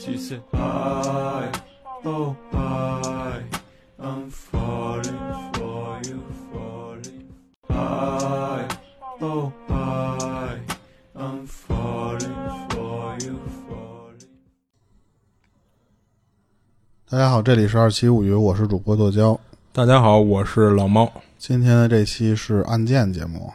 [0.00, 1.50] She said, I,
[2.04, 3.42] oh, I,
[3.98, 5.18] I'm falling
[5.54, 7.34] for you, falling.
[7.68, 8.68] I,
[9.20, 10.60] oh, I,
[11.16, 12.32] I'm falling
[12.70, 14.28] for you, falling.
[17.10, 19.38] 大家好，这里是二七物语，我是主播剁椒。
[19.72, 21.10] 大家好，我是老猫。
[21.38, 23.52] 今天的这期是案件节目，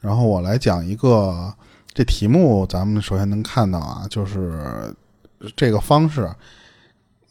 [0.00, 1.54] 然后我来讲一个
[1.94, 4.94] 这题目，咱们首先能看到啊，就是
[5.56, 6.30] 这个方式，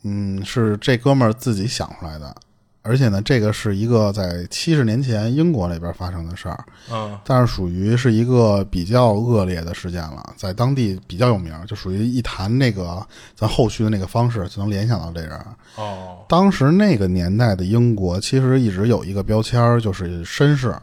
[0.04, 2.36] 嗯，是这哥们儿自己想出来的，
[2.82, 7.18] 而且呢，这个是一个在七十年前英国那边发生的事儿，嗯。
[7.24, 13.06] 但是属于是一个比较恶劣的事件了，在当地比较有名，就属于一谈那个
[13.36, 15.40] 咱后续的那个方式，就能联想到这人。
[15.76, 20.76] 哦，当时那个年代的英国，其实一直有一个标签儿，就是绅士。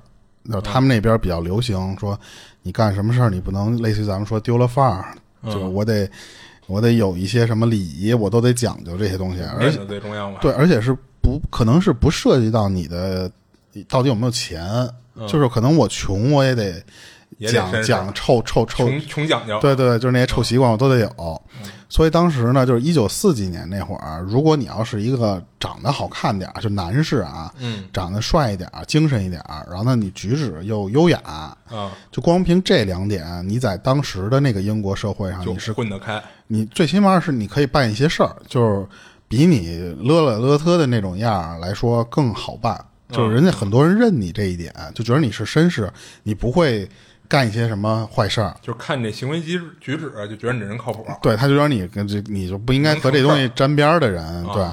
[0.46, 2.18] 就是他们那边比较流行说，
[2.62, 5.52] 你干什么事儿，你不能类似于咱们说丢了范儿，嗯。
[5.52, 6.10] 就是我得
[6.70, 9.42] 我得有一些什么礼仪，我都得讲究这些东西。
[9.58, 10.38] 而且最重要嘛。
[10.40, 13.30] 对，而且是不可能是不涉及到你的
[13.88, 14.88] 到底有没有钱，
[15.26, 16.82] 就是可能我穷我也得
[17.50, 19.58] 讲讲臭臭臭穷穷讲究。
[19.60, 21.42] 对对，就是那些臭习惯我都得有。
[21.88, 36.22] 所以当时呢，就是一九四几年那会儿，如果你要是一个长得好看点儿，就男士啊，嗯长得帅一点儿、精神一点儿，然后呢你举止又优雅，啊，就光凭这两点，你在当时的那个英国社会上，你是混得开。
[36.52, 38.84] 你最起码是你可以办一些事儿，就是
[39.28, 42.84] 比你勒了勒特的那种样儿来说更好办。
[43.08, 45.88] 就是人家很多人认你这一点，就觉得你是绅士，
[46.24, 46.88] 你不会
[47.28, 48.56] 干一些什么坏事儿。
[48.60, 51.06] 就看你这行为举止举止，就觉得你这人靠谱。
[51.22, 54.64] 对，他就觉得你跟这你就不应该和这东西沾边儿的人，对，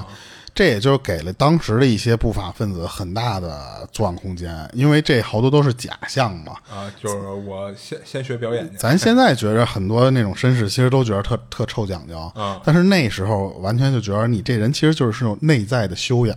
[0.58, 6.54] 这也就给了当时的一些不法分子很大的作案空间，因为这好多都是假象嘛。
[6.68, 8.76] 啊，就是我先先学表演去。
[8.76, 16.36] 咱现在觉着很多那种绅士，其实都觉得特特臭讲究，嗯但是那时候完全就觉得你这人其实就是是种内在的修养，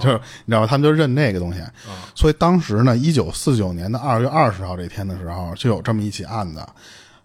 [0.00, 0.66] 就是你知道吧？
[0.66, 1.60] 他们就认那个东西。
[1.60, 6.66] 啊所以当时呢，一九四九年的二月二十号这天的时候，就有这么一起案子。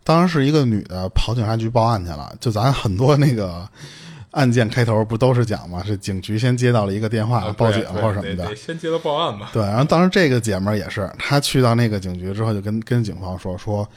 [0.04, 3.66] 当时是一个女的跑警察局报案去了，就咱很多那个
[4.34, 9.50] 案件开头不都是讲嘛，是警局先接到了一个电话、啊报警或者什么的先接到报案吧。
[9.54, 13.88] 对，然后当时这个姐们儿也是，她去到那个警局之后，就跟跟警方说说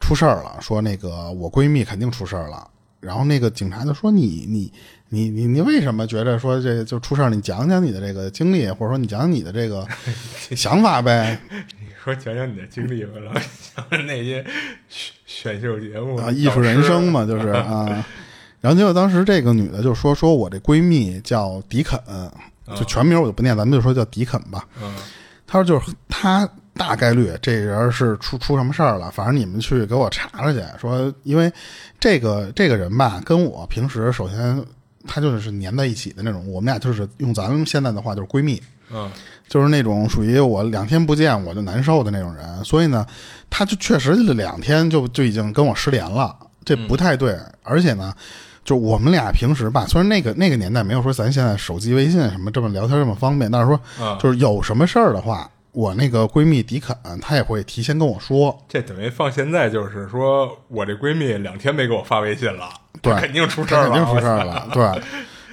[0.00, 2.66] 出事儿了，说那个我闺蜜肯定出事儿了。
[3.00, 4.72] 然后那个警察就说你你
[5.08, 7.28] 你你你为什么觉得说这就出事儿？
[7.28, 9.86] 你讲讲你的这个经历，或者说你讲讲你的这个
[10.56, 11.38] 想法呗。
[11.50, 14.42] 你说讲讲你的经历吧，然后想着那些
[14.88, 18.06] 选选秀节目啊，艺术人生嘛，就是啊。
[18.62, 22.00] 然后结果当时这个女的就说说我这闺蜜叫迪肯，
[22.74, 24.66] 就全名我就不念，咱们就说叫迪肯吧。
[24.80, 24.94] 嗯
[25.46, 30.62] 他说就是她大概率这人是出出什么事儿了，反正你们去给我查查去。
[30.80, 31.52] 说因为
[32.00, 34.64] 这个这个人吧，跟我平时首先
[35.06, 38.62] 她就是粘在一起的那种，我们俩就是用咱们现在的话就是闺蜜。
[38.94, 39.10] 嗯
[39.48, 43.06] 就是那种属于我两天不见我就难受的那种人，所以呢，
[43.50, 46.34] 他就确实两天就就已经跟我失联了，
[46.64, 47.38] 这不太对。
[47.62, 48.14] 而且呢，
[48.64, 62.68] 就我们俩平时吧，虽然那个那个年代没有说咱现在手机微信什么这么聊天这么方便，但是说嗯，就是有什么事儿的话，我那个闺蜜迪肯她也会提前跟我说，这等于放现在就是说我这闺蜜两天没给我发微信了，
[63.00, 63.12] 对。
[63.14, 65.02] 这肯定出事儿了，肯定出事儿了，对。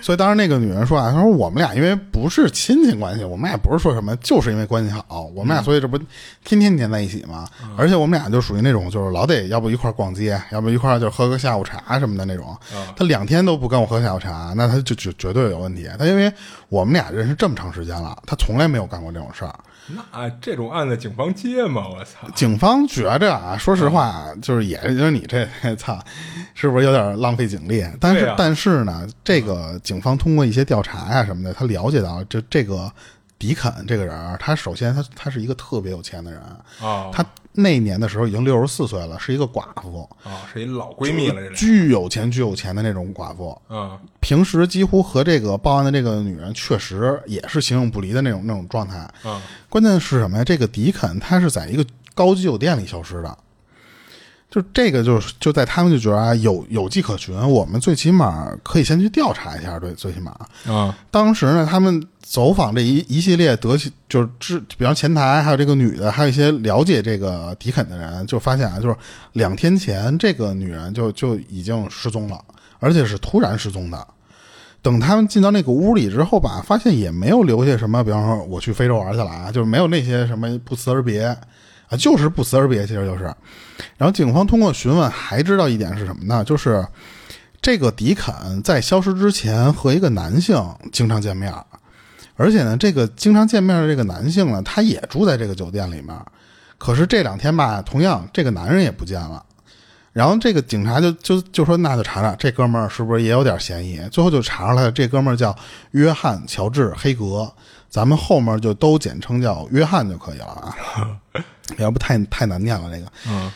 [0.02, 5.98] 所以当时那个女人说啊，她说我们俩因为不是亲戚关系，我们俩也不是说什么，就是因为关系好，我们俩所以这不
[6.44, 7.48] 天天黏在一起嘛。
[7.78, 12.58] 而且我们俩就属于那种就是老得要不一块儿逛街，要不一块儿就喝个下午茶什么的那种。
[12.96, 15.90] 她两天都不跟我喝下午茶，那她就绝绝对有问题。
[15.98, 16.32] 她因为
[16.70, 19.54] 我们俩认识这么长时间了，她从来没有干过这种事儿。
[19.96, 21.88] 那这种案子警方接吗？
[21.90, 22.30] 我操！
[22.36, 26.00] 警方觉着啊，说实话，就是也是就是你这 操，
[26.54, 27.84] 是不是有点浪费警力？
[28.00, 32.92] 但是、啊但是呢，这个警方通过一些调查呀、什么的，他了解到这这个
[33.38, 36.40] 迪肯这个人，他首先他他是一个特别有钱的人，
[36.82, 37.26] 啊他
[37.62, 41.56] 那年的时候已经六十四岁了，是一个寡妇，啊，是一老闺蜜了，这。
[41.56, 43.60] 巨有钱巨有钱的那种寡妇。
[43.70, 49.08] 嗯平时几乎和这个报案的这个女人确实也是形影不离的那种那种状态。
[49.26, 50.44] 嗯关键是什么呀？
[50.44, 53.38] 这个迪肯他是在一个高级酒店里消失的，
[54.50, 60.32] 就这个就是就在他们就觉得啊有有迹可循，我们最起码可以先去调查一下，对，最起码
[60.66, 68.96] 啊当时呢，他们走访这一一系列得其就是知，比方前台还有这个女的，还有一些了解这个迪肯的人，就发现啊，就是
[69.34, 72.44] 两天前这个女人就就已经失踪了，
[72.80, 74.08] 而且是突然失踪的。
[74.82, 81.38] 等他们进到那个屋里之后吧，发现也没有留下什么，比方说我去非洲玩去了啊，就是没有那些什么不辞而别
[81.90, 83.24] 啊，就是不辞而别，其实就是。
[83.98, 86.44] 然后警方通过询问还知道一点是什么呢？
[86.44, 86.86] 就是
[87.62, 91.54] 这个迪肯在消失之前和一个男性经常见面，
[92.36, 96.16] 而且呢，这个经常见面的这个男性呢，他也住在这个酒店里面。
[96.78, 99.44] 可是这两天吧，同样这个男人也不见了。
[100.14, 104.00] 然后这个警察就就就说，那就查查这哥们儿是不是也有点嫌疑。
[104.12, 105.56] 最后就查出来，这哥们儿叫
[105.92, 107.50] 约翰·乔治·黑格，
[107.90, 110.76] 咱们后面就都简称叫约翰就可以了啊，
[111.78, 113.12] 要不太太难念了这个。
[113.28, 113.52] 嗯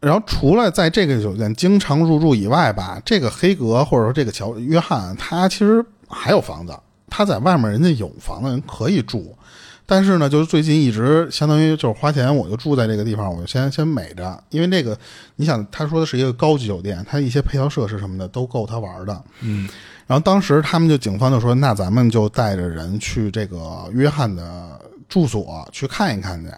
[0.00, 6.72] 然后除了在这个酒店经常入住以外吧，这个黑格或者说这个乔约翰，他其实还有房子，
[7.10, 9.36] 他在外面人家有房子人可以住，
[9.84, 14.96] 但是呢，就是最近一直相当于就是花钱，我就住在这个地方，我就先先美着，因为这个
[15.34, 19.20] 你想他说的是一个高级酒店，他一些配套设施什么的都够他玩的。
[19.40, 19.68] 嗯
[20.06, 26.52] 然后当时他们就警方就说，那咱们就带着人去这个约翰的住所去看一看去。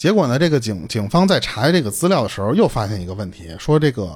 [0.00, 4.10] 结果呢，这个警警方在查这个资料的时候，又发现一个问题，说这个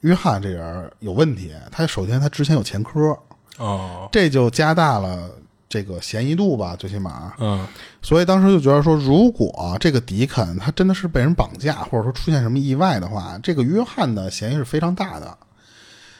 [0.00, 1.52] 约翰这人有问题。
[1.70, 3.14] 他首先他之前有前科，
[3.58, 5.28] 哦这就加大了
[5.68, 7.34] 这个嫌疑度吧，最起码。
[7.38, 7.68] 嗯
[8.00, 15.36] 所以当时就觉得说，如果这个迪肯他真的是被人绑架，或者说出现什么意外的话，这个约翰的嫌疑是非常大的。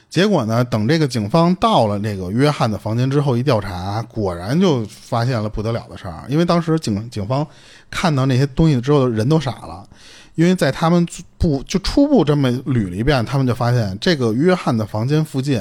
[0.09, 6.25] 结果呢，等这个警方到了那个约翰的房间之后，一调查，果然就发现了不得了的事儿。
[6.29, 7.47] 因为当时警警方
[7.91, 9.87] 看到那些东西之后，人都傻了，
[10.35, 11.07] 因为在他们
[11.37, 15.61] 不就初步这么捋了一遍，他们就发现这个约翰的房间附近，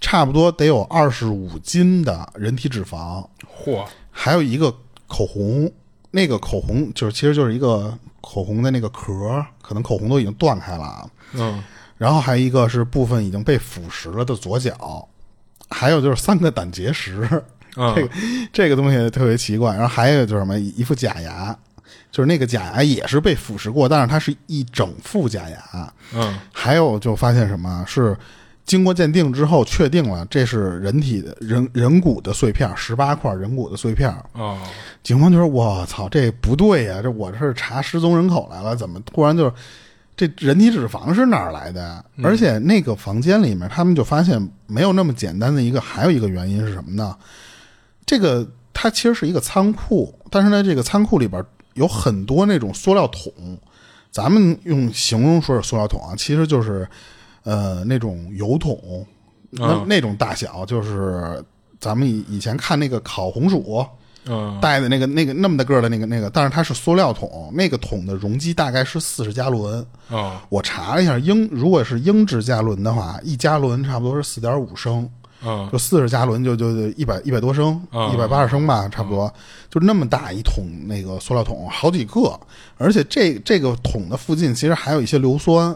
[0.00, 3.26] 差不多得有二十五斤的人体脂肪，
[3.64, 4.74] 嚯还有一个
[5.06, 5.70] 口红，
[6.12, 7.92] 那个口红就是其实就是一个
[8.22, 11.10] 口红的那个壳，可能口红都已经断开了。
[11.34, 11.62] 嗯
[11.96, 15.08] 然后还有一个是部分已经被腐蚀了的左脚，
[15.68, 17.28] 还有就是三个胆结石，
[17.76, 18.10] 嗯这个
[18.52, 19.72] 这个东西特别奇怪。
[19.72, 21.56] 然后还有就是什么一副假牙，
[22.10, 25.92] 就是那个假牙也是被腐蚀过，但是它是一整副假牙。
[26.14, 28.16] 嗯还有就发现什么是
[28.64, 34.12] 经过鉴定之后确定了这是人体的人人骨的碎片，十八块人骨的碎片。
[34.32, 34.58] 哦
[35.02, 39.52] 警方就说：“我操，这不对呀、这我这是查失踪人口来了，怎么突然就是
[40.16, 42.04] 这人体脂肪是哪儿来的？
[42.22, 47.16] 而且那个房间里面，他们就发现没有那么简单的一个，还有一个原因是什么呢？
[48.06, 51.44] 这个它其实是一个仓库，但是呢，这个仓库里边
[51.74, 53.32] 有很多那种塑料桶，
[54.12, 56.88] 咱们用形容说是塑料桶啊，其实就是
[57.42, 59.04] 呃那种油桶，
[59.50, 61.44] 那、嗯那种大小，就是
[61.80, 63.84] 咱们以以前看那个烤红薯。”
[64.26, 64.58] 嗯。
[64.60, 69.84] 带的那个那个那么大个儿的那个那个，但是它是塑料桶，那个桶的容积大概是四十加仑。
[70.08, 70.36] 哦。
[70.48, 75.08] 我查了一下，英如果是英制加仑的话，一加仑差不多是四点五升，
[75.44, 75.68] 嗯。
[75.72, 78.12] 就四十加仑就就就一百一百多升，嗯。
[78.12, 79.32] 一百八十升吧，差不多，
[79.70, 82.38] 就那么大一桶那个塑料桶，好几个，
[82.78, 85.74] 而且这这个桶的附近其实还有一些硫酸。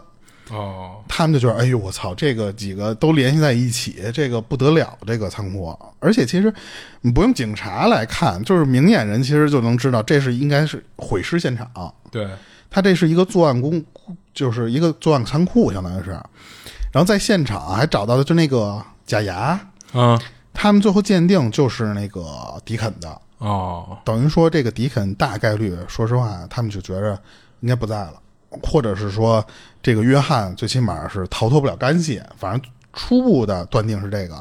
[0.51, 5.77] 哦他们就觉得，哎呦，我操，这个几个都联系在一起，这个不得了，这个仓库。
[5.99, 6.53] 而且其实
[7.01, 11.93] 你不用警察来看，就是明眼人其实就能知道，这是应该是毁尸现场。
[12.11, 12.27] 对
[12.69, 13.83] 他这是一个作案工，
[14.33, 16.11] 就是一个作案仓库，相当于是。
[16.91, 19.59] 然后在现场还找到的就那个假牙，
[19.93, 20.19] 嗯
[20.53, 22.23] 他们最后鉴定就是那个
[22.65, 27.17] 迪肯的，哦等于说这个迪肯大概率，说实话，他们就觉着
[27.61, 28.13] 应该不在了，
[28.63, 29.45] 或者是说
[29.81, 32.61] 这个约翰最起码是逃脱不了干系，反正
[32.93, 34.35] 初步的断定是这个。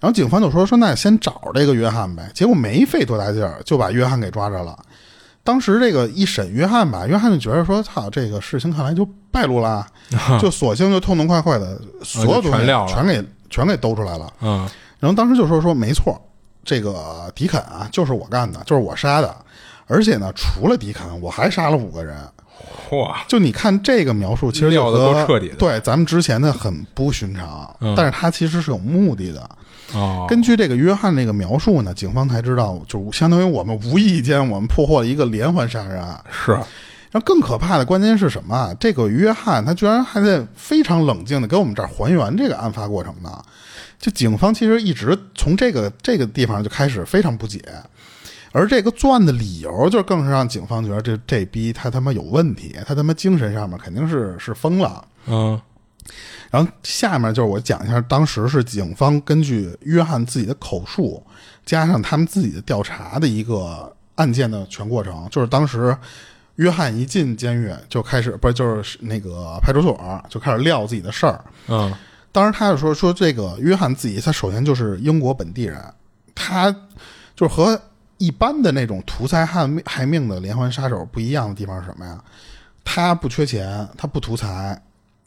[0.00, 4.78] 然后警方就说说那先找这个约翰呗，结果没费多大劲儿就把约翰给抓着了。
[5.42, 9.86] 当时这个一审约翰吧，约翰就觉得说操，这个事情看来就败露了，
[10.40, 14.32] 就索性就痛痛快快的所有东西全撂了全给全给兜出来了。
[14.40, 14.68] 嗯
[15.00, 16.18] 然后当时就说说没错，
[16.64, 19.36] 这个迪肯啊，就是我干的，就是我杀的，
[19.86, 22.16] 而且呢，除了迪肯，我还杀了五个人。
[22.90, 29.40] 嚯就你看这个描述，其实就撂得和彻底的对咱们之前的很不寻常，嗯但是他其实是有目的的。
[29.92, 36.22] 哦根据这个约翰那个描述呢，警方才知道，就相当于我们无意间我们破获了一个连环杀人案。
[36.30, 38.74] 是然后更可怕的关键是什么啊？
[38.80, 43.30] 这个约翰他居然还在非常冷静的给我们这儿还原这个案发过程呢。
[44.00, 47.62] 就警方其实一直从这个这个地方就开始非常不解，
[48.54, 55.04] 而这个作案的理由就更是让警方觉得这这逼他他妈有问题，他他妈精神上面肯定是是疯了。
[55.26, 55.60] 嗯
[56.50, 61.20] 然后下面就是我讲一下，当时是警方根据约翰自己的口述，
[61.66, 65.26] 加上他们自己的调查的一个案件的全过程。
[65.32, 65.96] 就是当时
[66.54, 71.44] 约翰一进监狱就开始，不是就是那个派出所就开始撂自己的事儿。
[71.66, 71.92] 嗯
[72.30, 75.82] 当时他就说说这个约翰自己，他首先就是英国本地人，
[76.36, 76.70] 他
[77.34, 77.80] 就是和
[78.18, 82.22] 一般的那种图财害命害命的连环杀手不一样的地方是什么呀？
[82.84, 84.80] 他不缺钱，他不图财，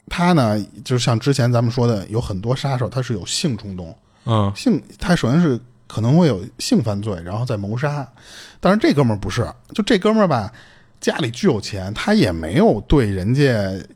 [0.08, 8.06] 他呢，就像之前咱们说的，有很多杀手他是有性冲动，嗯性他首先是可能会有性犯罪，然后再谋杀。
[8.60, 10.52] 但是这哥们儿不是，就这哥们儿吧，
[11.00, 13.42] 家里巨有钱，他也没有对人家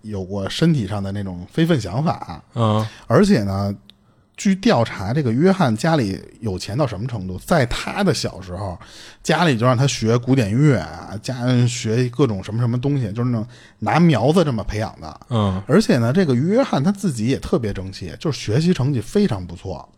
[0.02, 3.74] 有过身体上的那种非分想法，嗯而且呢，
[4.36, 7.38] 据调查，这个约翰家里有钱到什么程度？
[7.44, 8.78] 在他的小时候，
[9.22, 13.46] 家里就让他学古典乐啊，家人学各种什么什么东西，就是那种
[13.80, 15.20] 拿苗子这么培养的。
[15.28, 19.88] 嗯而且呢，这个约翰他自己也特别争气，就是学习成绩非常不错。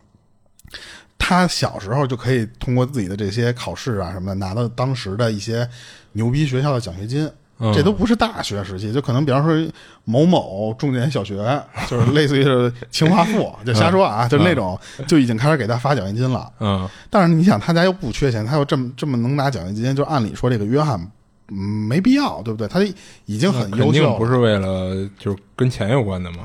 [1.17, 5.67] 他小时候就可以通过自己的这些考试啊什么的，拿到当时的一些
[6.11, 7.27] 牛逼学校的奖学金。
[7.57, 11.37] 嗯这都不是大学时期，就可能比方说某某重点小学，
[11.87, 16.51] 就是类似于是清华附，就瞎说啊，就是那种就已经开始给他发奖学金了。
[16.59, 20.99] 嗯但是你想，他家又不缺钱，他又这么这么能拿奖学金，就按理说这个约翰，
[21.47, 22.67] 嗯，没必要，对不对？
[22.67, 22.81] 他
[23.25, 26.39] 已经很优秀不是为了就是跟钱有关的嘛。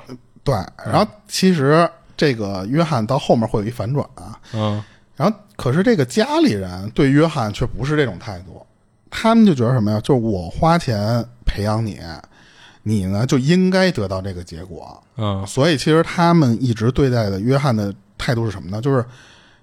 [0.44, 0.54] 对，
[0.86, 4.82] 然后其实这个约翰到后面会有一反转啊，嗯
[5.16, 8.64] 然后可是这个家里人对约翰却不是这种态度，
[9.10, 10.00] 他们就觉得什么呀？
[10.00, 11.98] 就是我花钱培养你，
[12.84, 15.02] 你呢就应该得到这个结果。
[15.16, 18.80] 嗯所以其实他们一直对待的约翰的态度是什么呢？
[18.80, 19.04] 就是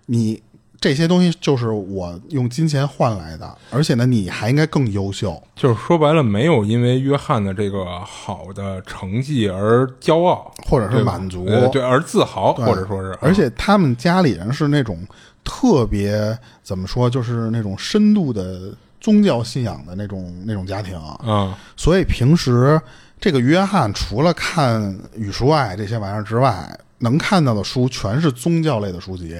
[0.05, 0.41] 你
[0.79, 5.41] 这些东西就是我用金钱换来的，而且呢你还应该更优秀。
[5.55, 14.99] 就是说白了，没有因为约翰的这个好的成绩而骄傲，或者是满足呃对，而自豪，或者说是，而且他们家里人是那种
[15.43, 18.71] 特别怎么说，就是那种深度的
[19.07, 22.77] 宗教信仰的那种那种家庭，嗯所以平时
[23.21, 29.33] 这个约翰除了看语数外这些玩意儿之外，能看到的书全是宗教类的书籍。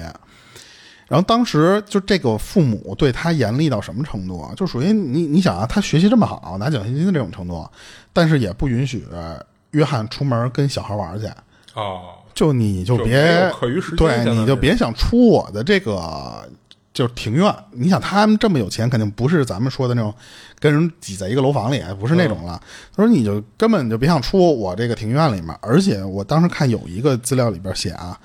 [1.06, 4.54] 然后当时就这个父母对他严厉到什么程度啊？
[4.56, 7.68] 就属于你你想啊，他学习这么好，拿奖学金的这种程度，
[8.14, 9.06] 但是也不允许
[9.72, 11.26] 约翰出门跟小孩玩去。
[11.74, 13.52] 哦，就你就就别
[13.98, 16.48] 对，你就别想出我的这个
[16.92, 17.54] 就是庭院。
[17.72, 20.12] 你想他们这么有钱，肯定不是咱们说的那种
[20.58, 22.60] 跟人挤在一个楼房里，不是那种了。
[22.94, 25.56] 他说你就根本就别想出我这个庭院里面。
[25.60, 28.18] 而且我当时看有一个资料里边写啊，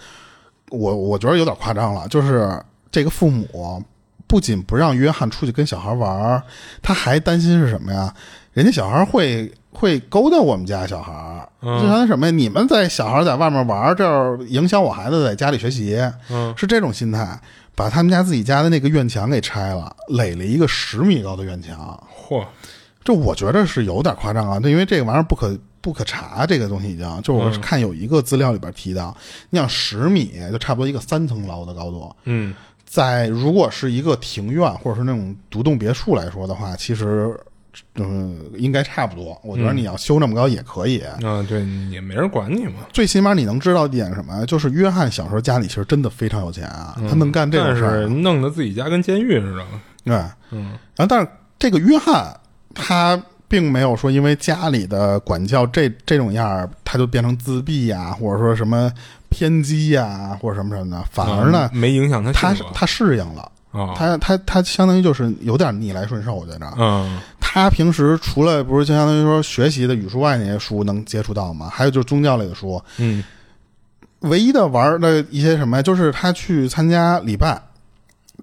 [0.69, 3.83] 我我觉得有点夸张了，就是这个父母
[4.27, 6.41] 不仅不让约翰出去跟小孩玩，
[6.81, 8.13] 他还担心是什么呀？
[8.53, 11.79] 人家小孩会会勾搭我们家小孩儿，嗯。
[11.81, 12.31] 就相当于什么呀？
[12.31, 15.99] 你们在小孩在外面玩，这影响我孩子在家里学习，
[16.29, 16.53] 嗯。
[16.55, 17.39] 是这种心态，
[17.75, 22.01] 把他们家自己家的那个院墙给拆了，垒了一个十米高的院墙。
[22.15, 22.45] 嚯，
[23.03, 27.61] 这我觉得是有点夸张啊，因为这个玩意儿不可不可查，这个东西已经就我嗯。
[27.61, 29.15] 看有一个资料里边提到，
[29.49, 32.53] 你想十米就差不多一个三层楼的高度，嗯。
[32.85, 37.35] 在如果是一个庭院或者是那种独栋别墅来说的话，其实
[37.95, 39.39] 嗯应该差不多。
[39.43, 42.73] 我觉得你要修那么高也可以，啊，对，也没人管你嘛。
[42.91, 44.45] 最起码你能知道一点什么呀？
[44.45, 48.07] 就是约翰小时候家里其实真的非常有钱啊，他能干这种事儿。
[48.07, 49.65] 弄得自己家跟监狱似的。
[50.05, 50.15] 对，
[50.51, 51.27] 嗯然后但是
[51.57, 52.35] 这个约翰
[52.75, 58.91] 他并没有说因为家里的管教这这种样儿，他就变成自闭呀、或者说什么
[59.29, 63.51] 偏激呀、或者什么什么的，反而呢，嗯没影响他他他适应了。
[63.73, 66.73] 啊，他他他相当于就是有点逆来顺受，我觉着。
[66.77, 71.69] 嗯他平时除了不是就相当于说学习的语数外那些书能接触到吗？
[71.71, 73.23] 还有就是宗教类的书，嗯
[74.21, 77.61] 唯一的玩的一些什么呀，就是他去参加礼拜。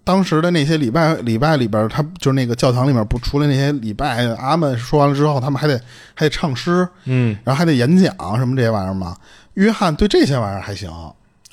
[0.04, 5.76] 当时的那些礼拜礼拜里边，他就是那个教堂里面，不除了那些礼拜阿们说完了之后，他们还得
[6.14, 9.16] 还得唱诗，嗯然后还得演讲什么这些玩意儿嘛。
[9.54, 10.88] 约翰对这些玩意儿还行，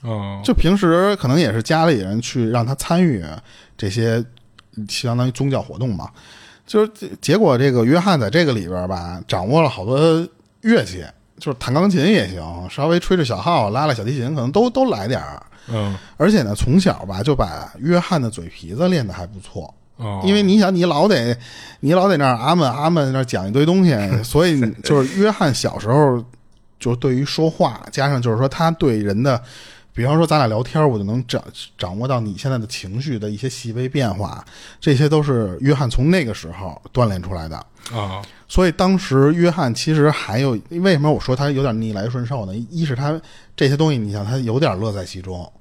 [0.03, 3.25] 哦，就平时可能也是家里人去让他参与
[3.77, 4.23] 这些
[4.89, 6.09] 相当于宗教活动嘛。
[6.65, 9.97] 就是结结果这个约翰在这个里边吧，掌握了好多
[10.61, 11.05] 乐器，
[11.39, 15.41] 就是弹钢琴也行，稍微吹吹小号、拉拉小提琴，可能都都来点儿。
[15.69, 19.73] 嗯而且呢，从小吧就把约翰的嘴皮子练得还不错。
[19.97, 21.37] 哦，因为你想，你老得，
[21.79, 26.23] 你老得那儿阿门阿门那儿讲一堆东西， 所以就是约翰小时候，
[26.79, 29.41] 就是对于说话，加上就是说他对人的，
[29.97, 31.43] 比方说咱俩聊天，我就能掌
[31.75, 34.45] 掌握到你现在的情绪的一些细微变化，
[34.79, 37.57] 这些都是约翰从那个时候锻炼出来的。
[37.91, 42.55] 啊所以当时约翰其实还有为什么我说他有点逆来顺受呢？
[42.69, 43.19] 一是他
[43.55, 45.51] 这些东西，你想他有点乐在其中，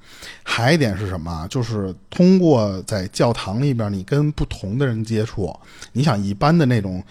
[0.43, 1.47] 还一点是什么？
[1.49, 5.59] 就是通过在教堂里边，你跟不同的人接触。
[5.93, 7.03] 你想一般的那种，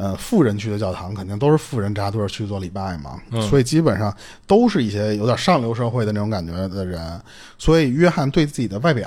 [0.00, 4.16] 呃，富人去的教堂，肯定都是富人扎堆儿去做礼拜嘛，嗯所以基本上
[4.46, 7.20] 都是一些有点上流社会的那种感觉的人。
[7.58, 9.06] 所以约翰对自己的外表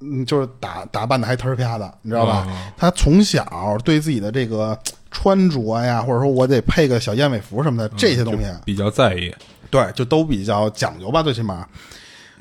[0.00, 2.44] 嗯，就是打打扮的还特儿啪的，你知道吧？
[2.48, 4.76] 哦他从小对自己的这个
[5.12, 9.32] 穿着呀，或者说我得配个小燕尾服什么的，这些东西，比较在意。
[9.70, 11.64] 对，就都比较讲究吧，最起码。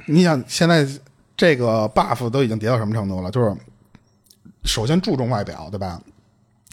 [0.07, 0.87] 你想现在
[1.35, 3.29] 这个 buff 都已经叠到什么程度了？
[3.29, 3.55] 就是
[4.63, 6.01] 首先注重外表，对吧？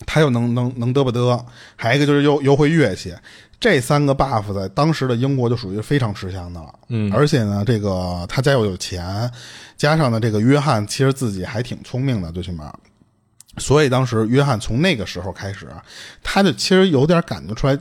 [0.06, 1.44] 他又能能能嘚不嘚，
[1.76, 3.14] 还有一个就是又又会乐器，
[3.60, 6.74] 这三个 buff 在当时的英国就属于非常吃香的了。
[6.88, 9.30] 嗯而且呢，这个他家又有钱，
[9.76, 12.72] 加上呢，这个约翰其实自己还挺聪明的，最起码。
[13.58, 15.68] 所以当时约翰从那个时候开始，
[16.24, 17.78] 他就其实有点感觉出来，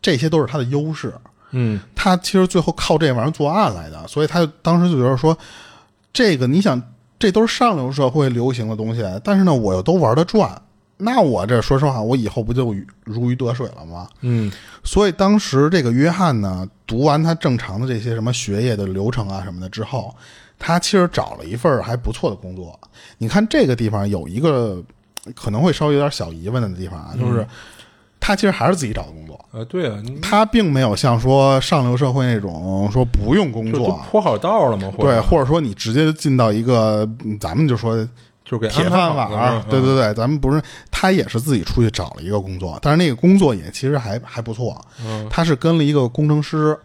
[0.00, 1.12] 这些都是他的优势。
[1.50, 5.36] 嗯他其实最后靠这玩意儿作案来的，所以他就当时就觉得说，
[6.14, 6.82] 这个你想，
[7.18, 10.62] 这都是上流社会流行的东西，但是呢，我又都玩得转，
[10.98, 14.08] 那我这说实话，我以后不就如鱼得水了吗？
[14.20, 14.52] 嗯
[14.84, 20.14] 所以当时这个约翰呢，读完他正常的这些什么学业的流程啊什么的之后，
[20.58, 22.78] 他其实找了一份还不错的工作。
[23.18, 24.82] 你看这个地方有一个
[25.34, 27.46] 可能会稍微有点小疑问的地方啊，就是
[28.20, 29.44] 他其实还是自己找的工作。
[29.50, 34.92] 呃，对啊，他并没有像说上流社会那种说不用工作，铺好道了吗？
[34.96, 38.06] 或对，或者说你直接就进到一个，嗯咱们就说
[38.52, 46.78] 就给铁饭碗对对对，咱们不是，他也是自己出去找了一个工作，但是那个工作也其实还还不错，嗯他是跟了一个工程师，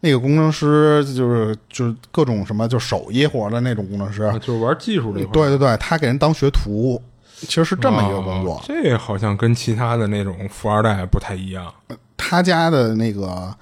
[0.00, 5.32] 那个工程师就是就是各种什么就手艺活的那种工程师，啊就是玩技术这块。
[5.32, 7.00] 对对对，他给人当学徒，
[7.40, 11.72] 其实是这么一个工作哦，这好像跟其他的那种富二代不太一样。
[12.18, 13.56] 他家的那个。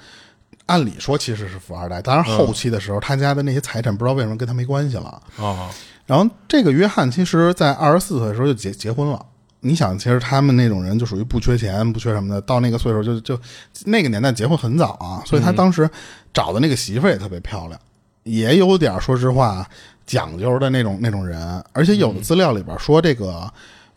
[0.66, 5.20] 按理说其实是富二代，当然后期的时候，他家的那些财产不知道为什么跟他没关系了。
[5.36, 5.68] 哦，
[6.06, 9.24] 然后这个约翰其实，在二十四岁的时候就结结婚了。
[9.64, 13.38] 你想，其实他们那种人就属于不缺钱、不缺什么的，到那个岁数就就
[13.84, 15.88] 那个年代结婚很早啊，所以他当时
[16.34, 17.80] 找的那个媳妇儿也特别漂亮，
[18.24, 19.64] 也有点说实话
[20.04, 21.62] 讲究的那种那种人。
[21.72, 23.48] 而且有的资料里边说，这个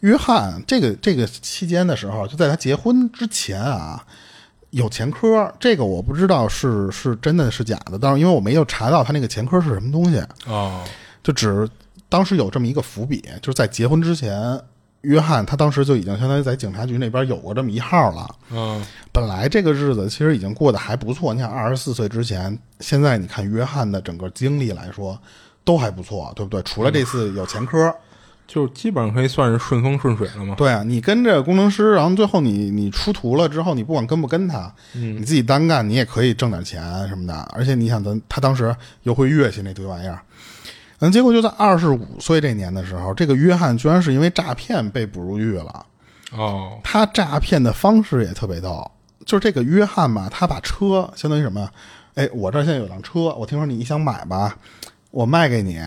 [0.02, 4.06] 约翰这个这个期间的时候，就在他结婚之前啊，
[4.70, 10.24] 有前科，这个我不知道是是真的是假的，但是因为我没有查到他那个前科是什么东西。
[10.46, 10.84] 哦，
[11.24, 11.68] 就只
[12.16, 14.58] 当时有这么一个伏笔，就是在结婚之前，
[15.02, 18.26] 约翰他当时就已经相当于在警察局那边有过这么一号了。
[18.52, 25.20] 嗯本来这个日子其实已经过得还不错，你想二十四岁之前，现在你看约翰的整个经历来说
[25.66, 26.62] 都还不错，对不对？
[26.64, 27.94] 除了这次有前科，
[28.48, 30.56] 就基本上可以算是顺风顺水了嘛。
[30.56, 37.34] 对啊，你跟着工程师，然后最后你你出图了之后，你不管跟不跟他，你自己单干，你也可以挣点钱什么的。
[37.54, 40.20] 而且你想，咱他当时又会乐器那堆玩意儿，
[41.06, 45.86] 嗯，结果就在二十五岁这年的时候，这个约翰居然是因为诈骗被捕入狱了。
[46.36, 48.90] 哦，他诈骗的方式也特别逗，
[49.26, 51.70] 就是这个约翰吧，他把车相当于什么？
[52.16, 54.58] 哎，我这儿现在有辆车，我听说你想买吧，
[55.12, 55.80] 我卖给你。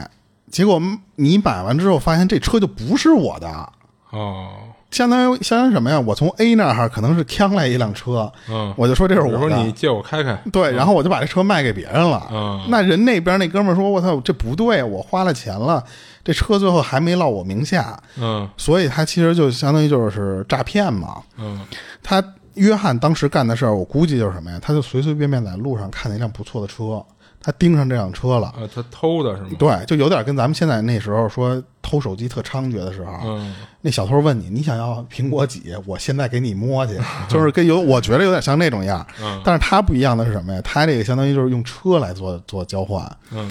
[0.51, 0.81] 结果
[1.17, 3.73] 你买完之后发现这车就不是我的，
[4.11, 4.51] 哦，
[4.91, 6.01] 相当于相当于什么呀？
[6.01, 10.37] 我从 A 那儿可能是抢来一辆车，嗯，我就说这是我，说你借我开开。
[10.51, 12.27] 对，然后我就把这车卖给别人了。
[12.31, 15.83] 嗯那人那边那哥们儿说：“我操，这不对，我花了钱了，
[16.25, 21.19] 这车最后还没落我名下。”嗯所以他其实就相当于就是诈骗嘛。
[21.37, 21.61] 嗯
[22.03, 22.23] 他
[22.55, 24.59] 约翰当时干的事儿，我估计就是什么呀？
[24.61, 27.05] 他就随随便便在路上看见一辆不错的车，
[27.49, 28.49] 他盯上这辆车了。
[28.49, 29.49] 啊，他偷的是吗？
[29.59, 39.07] 对，就有点跟咱们现在那时候说偷手机特猖獗的时候，嗯那小偷问你你想要苹果几，我现在给你摸去， 就是跟有我觉得有点像那种样儿。
[39.23, 40.61] 嗯但是他不一样的是什么呀？
[40.63, 43.11] 他这个相当于就是用车来做做交换。
[43.33, 43.51] 嗯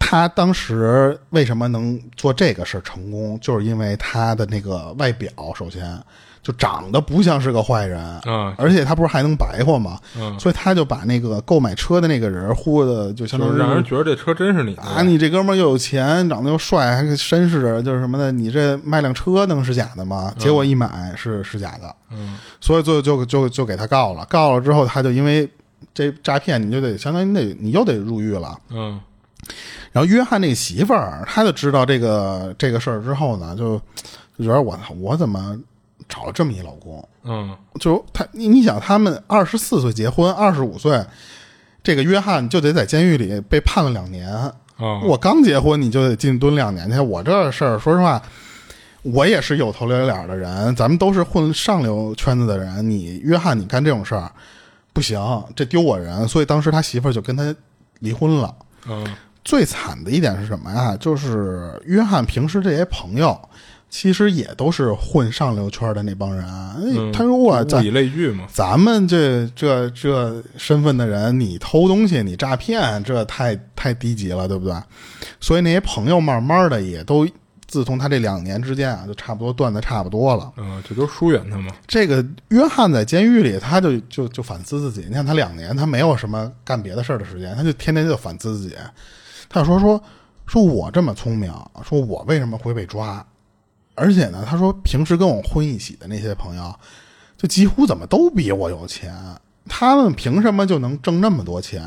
[0.00, 5.96] 他当时为什么能做这个事儿成功，就是因为他的那个外表，首先
[6.42, 9.98] 就长得不像是个坏人，啊而且他不是还能白话吗？
[10.16, 20.32] 嗯，所以他就把那个购买车的那个人忽悠的就相当于让人觉得这车真是你的啊，你这哥们儿又有钱，长得又帅，还绅士，就是什么的，你这卖辆车能是假的吗？
[20.38, 25.48] 结果一买是是假的，嗯所以最后就就就给他告了，告了之后他就因为
[25.92, 28.58] 这诈骗，你就得相当于得你又得入狱了。
[28.70, 29.00] 嗯
[29.90, 33.76] 然后约翰那个媳妇儿，她就知道这个这个事儿之后呢，就
[34.38, 35.58] 就觉得我，我怎么
[36.10, 37.08] 找了这么一老公？
[37.22, 41.02] 嗯就他，你你想，他们二十四岁结婚，二十五岁，
[41.82, 44.28] 这个约翰就得在监狱里被判了两年。
[44.76, 46.98] 哦，我刚结婚，你就得进蹲两年去。
[46.98, 48.20] 我这事儿，说实话，
[49.02, 52.90] 我也是有头有脸的人，咱们都是混上流圈子的人。
[52.90, 54.30] 你约翰，你干这种事儿
[54.92, 55.20] 不行，
[55.54, 56.26] 这丢我人。
[56.26, 57.54] 所以当时他媳妇儿就跟他
[58.00, 58.54] 离婚了。
[58.88, 59.06] 嗯
[59.42, 60.94] 最惨的一点是什么呀？
[61.00, 63.38] 就是约翰平时这些朋友
[63.90, 66.46] 其实也都是混上流圈的那帮人。
[67.12, 74.74] 他说我在物以类聚嘛，咱们这这这身份的人，你偷东西，你诈骗，这太太低级了，对不对？
[75.40, 77.26] 所以那些朋友慢慢的也都，
[77.66, 80.52] 自从他这两年之间啊，就差不多断的差不多了。
[80.56, 85.06] 嗯，这都疏远他嘛，这个约翰在监狱里，他就就就反思自己。
[85.08, 88.76] 你看他两年，他没有什么干别的事儿的时间，他就天天就反思自己。
[89.48, 90.00] 他就说说
[90.46, 93.24] 说我这么聪明，说我为什么会被抓？
[94.00, 96.74] 而且呢，他说平时跟我混一起的那些朋友，
[97.36, 99.14] 就几乎怎么都比我有钱，
[99.68, 101.82] 他们凭什么就能挣那么多钱？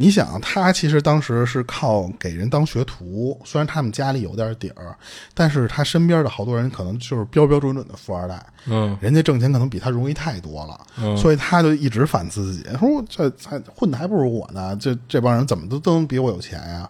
[0.00, 4.96] 你想，他其实当时是靠给人当学徒，虽然他们家里有点底儿，
[5.34, 16.88] 但是他身边的好多人可能就是标标准准的富二代，嗯人家挣钱可能比他容易太多了，嗯所以他就一直反思自己，说我这还混的还不如我呢，这这帮人怎么都都能比我有钱呀？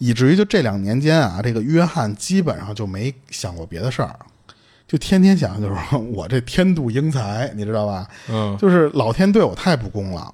[0.00, 4.16] 以至于就这两年间啊，这个约翰基本上就没想过别的事儿，
[4.88, 8.08] 就天天想就是说我这天妒英才，你知道吧？
[8.28, 10.28] 嗯就是老天对我太不公了，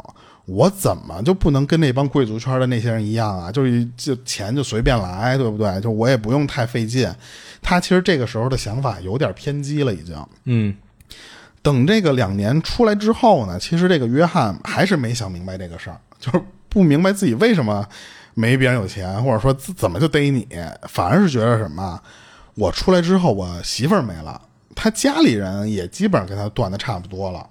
[0.47, 3.51] 我怎么就不能跟那帮贵族圈的那些人一样啊？
[3.51, 5.81] 就是就钱就随便来，对不对？
[5.81, 7.13] 就我也不用太费劲。
[7.61, 10.17] 他其实这个时候的想法有点偏激了，已经。
[10.45, 10.75] 嗯
[11.61, 17.85] 等这个两年出来之后呢，其实这个约翰还是没想明白这个事儿，就是不明白自己为什么
[18.38, 20.46] 没别人有钱，或者说怎么就逮你，
[20.83, 21.99] 反而是觉得什么，
[22.55, 24.38] 我出来之后我媳妇儿没了，
[24.75, 27.46] 他家里人也基本上跟他断的差不多了。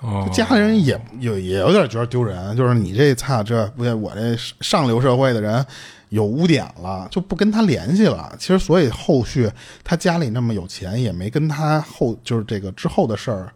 [0.00, 5.64] 哦，家里人也有也有点觉得丢人，就是你这操这不我这上流社会的人
[6.08, 8.34] 有污点了，就不跟他联系了。
[8.38, 9.50] 其实所以后续
[9.84, 13.52] 他家里那么有钱，也没跟他后就是这个之后的事儿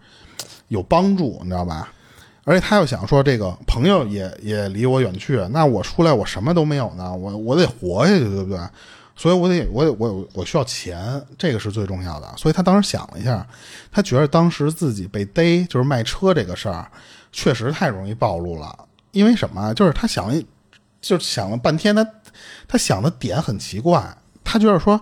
[0.69, 1.89] 有帮助，你知道吧？
[2.49, 8.59] 而且他又想说，这个朋友也也离我远去，那我出来我什么都没有呢，我我得活下去，对不对？
[9.17, 12.33] 所以我得我我我需要钱，这个是最重要的。
[12.37, 13.45] 所以他当时想了一下，
[13.91, 16.89] 他觉得当时自己被逮，就是卖车这个事儿，
[17.33, 18.79] 确实太容易暴露了。
[19.11, 19.75] 因为什么？
[19.75, 20.41] 就是他想了，
[21.01, 22.07] 就想了半天，他
[22.69, 25.01] 他想的点很奇怪，他觉得说，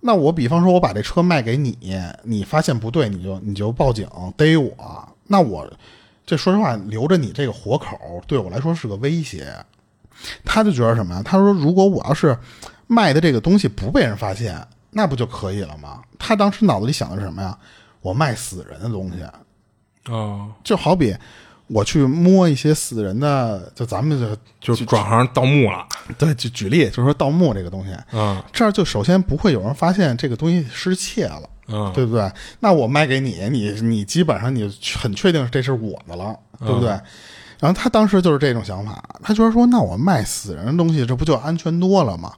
[0.00, 1.76] 那我比方说我把这车卖给你，
[2.22, 4.72] 你发现不对，你就你就报警逮我，
[5.26, 5.70] 那我
[6.30, 9.52] 这说实话留着你这个活口对我来说是个威胁。
[10.44, 11.20] 他就觉得什么呀？
[11.24, 12.38] 他说如果我要是
[12.86, 16.00] 卖的这个东西不被人发现，那不就可以了吗？
[16.20, 17.58] 他当时脑子里想的是什么呀？
[18.00, 19.24] 我卖死人的东西，
[20.12, 21.16] 哦，就好比
[21.66, 25.84] 我去摸一些死人的，就咱们就就转行盗墓了，
[26.16, 32.30] 对，就举例，就是说盗墓这个东西，嗯这儿就首先不会有人发现这个东西失窃了，嗯，对不对？
[32.58, 36.88] 那我卖给你，你你基本上你很确定这是我的了，对不对？
[37.58, 42.32] 然后他当时就是这种想法，他觉得说，那我卖死人的东西，这不就安全多了吗？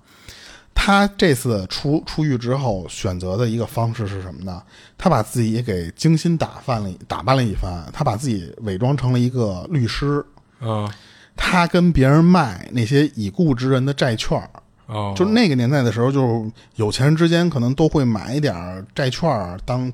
[0.75, 4.63] 他这次出出狱之后选择的一个方式是什么呢？
[4.97, 10.25] 他把自己给精心打扮了打扮了一番，他把自己伪装成了一个律师，
[10.61, 10.91] 嗯
[11.37, 14.51] 他跟别人卖那些已故之人的债券儿。
[14.93, 19.91] 哦，就那个年代的时候，就是有钱人之间可能都会买一点儿债券当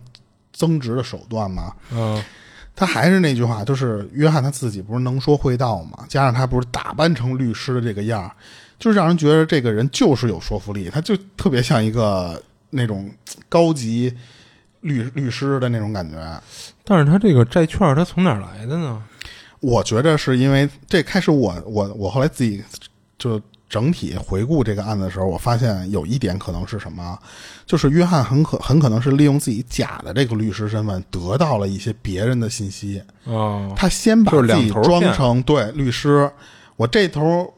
[0.52, 1.72] 增值的手段嘛。
[1.92, 2.22] 嗯
[2.80, 8.30] 他还是那句话，就是约翰他自己不是能说会道嘛，加上他不是打扮成律师的这个样儿，
[8.78, 13.10] 就是让人觉得这个人就是有说服力，他就特别像一个那种
[13.48, 14.14] 高级
[14.82, 16.16] 律律师的那种感觉。
[16.84, 19.02] 但是他这个债券他从哪儿来的呢？
[19.58, 22.62] 我觉得是因为这开始我我我后来自己
[23.18, 27.18] 就整体回顾这个案子的时候，我发现有一点可能是什么，
[27.66, 33.02] 就是约翰很可很可能是利用自己假的这个律师身份，得到了一些别人的信息。
[33.24, 36.30] 哦，他先把自己装成对律师，
[36.76, 37.52] 我这头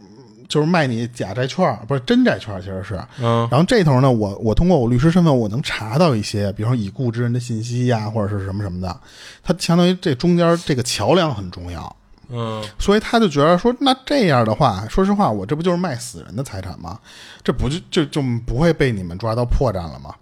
[0.49, 3.01] 就是卖你假债券，不是真债券，其实是。
[3.21, 9.01] 嗯然后这头呢，我我通过我律师身份，我能查到一些，比如说已故之人的信息呀，或者是什么什么的。
[9.45, 11.97] 他相当于这中间这个桥梁很重要。
[12.33, 16.99] 嗯所以他就觉得说，那这样的话，说实话，我这不就是卖死人的财产吗？
[17.43, 20.15] 这不就就就不会被你们抓到破绽了吗？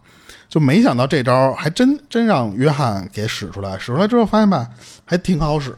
[0.48, 4.68] 就没想到这招还真真让约翰给使出来，使出来之后发现吧，
[5.04, 5.74] 还挺好使。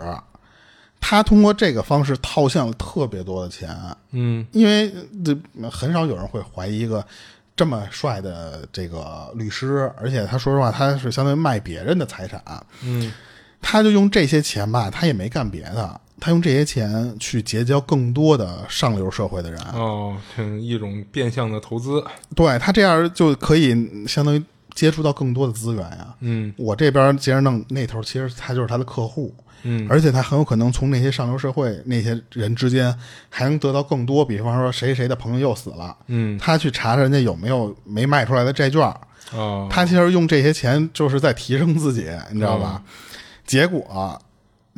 [1.01, 3.75] 他通过这个方式套现了特别多的钱，
[4.13, 4.93] 嗯因为
[5.25, 5.37] 这
[5.71, 7.05] 很少有人会怀疑一个
[7.57, 12.41] 这么帅的这个律师，而且他说实话，他是相当于卖别人的财产，
[12.85, 13.11] 嗯
[13.63, 22.05] 他就用这些钱吧，他也没干别的，他用这些钱去结交更多的上流社会的人，哦，挺一种变相的投资。
[22.37, 23.75] 对他这样就可以
[24.07, 26.15] 相当于接触到更多的资源呀。
[26.21, 26.53] 嗯。
[26.59, 29.87] 我这边接着弄那头，其实他就是他的客户，嗯。
[29.89, 32.95] 而且他很有可能从那些上流社会那些人之间
[33.29, 36.39] 还能得到更多，比方说谁谁的朋友又死了，嗯。
[36.39, 38.81] 他去查查人家有没有没卖出来的债券，
[39.33, 42.83] 哦，他其实用这些钱就是在提升自己，你知道吧？
[43.47, 44.21] 结果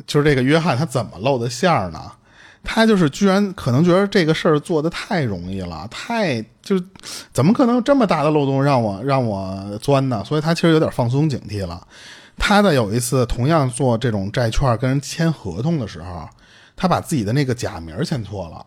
[0.05, 2.11] 就是这个约翰他怎么露的馅儿呢？
[2.65, 6.81] 他就是居然可能觉得这个事儿做的太容易了，太就
[7.33, 10.23] 怎么可能有这么大的漏洞让我让我钻呢？
[10.25, 11.85] 所以他其实有点放松警惕了。
[12.37, 16.27] 他在有一次同样做这种债券跟人签合同的时候，
[16.75, 18.65] 他把自己的那个假名签错了。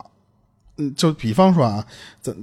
[0.77, 1.85] 嗯，就比方说啊，
[2.21, 2.37] 怎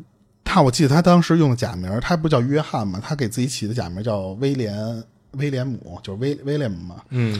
[0.43, 5.03] 他我记得他当时用的假名，他不叫约翰嘛，他给自己起的假名叫威廉
[5.34, 6.95] 威廉姆，就是威威廉姆嘛。
[7.10, 7.39] 嗯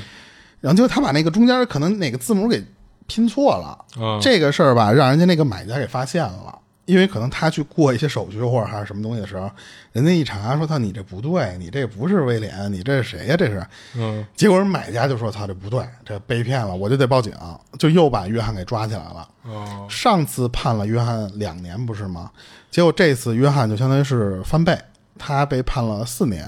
[0.64, 2.64] 然后结果他把那个中间可能哪个字母给
[3.06, 6.58] 拼错了，啊，这个事儿吧，让人家那个买家给发现了。
[6.86, 9.50] 因为可能他去过一些手续或者还是什么东西的时候，
[9.94, 13.36] 人家一查说：“他，你这不对，你这不是威廉，你这是谁呀？
[13.38, 17.34] 这是。”嗯结果人买家就说：“他，这不对，这被骗了，我就得报警。”
[17.80, 19.28] 就又把约翰给抓起来了。
[19.46, 22.30] 哦上次判了约翰两年，不是吗？
[22.70, 24.78] 结果这次约翰就相当于是翻倍，
[25.18, 26.46] 他被判了四年。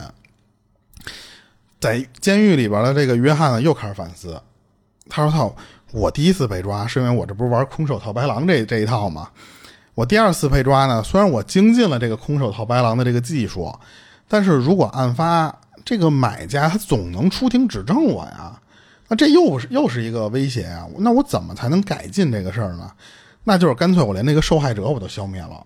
[1.86, 4.42] 在监狱里边的这个约翰呢，又开始反思。
[5.08, 5.56] 他说：“操，
[5.92, 9.30] 我第一次被抓是因为我这不是玩空手套白狼这这一套吗？
[9.94, 13.72] 我第二次被抓呢，虽然我精进了这个空手套白狼的这个技术，
[14.28, 18.60] 但是如果案发这个买家他总能出庭指证我呀，
[19.08, 20.88] 那这又是又是一个威胁啊！
[20.98, 22.92] 那我怎么才能改进这个事儿呢？
[23.44, 25.64] 那就是干脆我连那个受害者我都消灭了。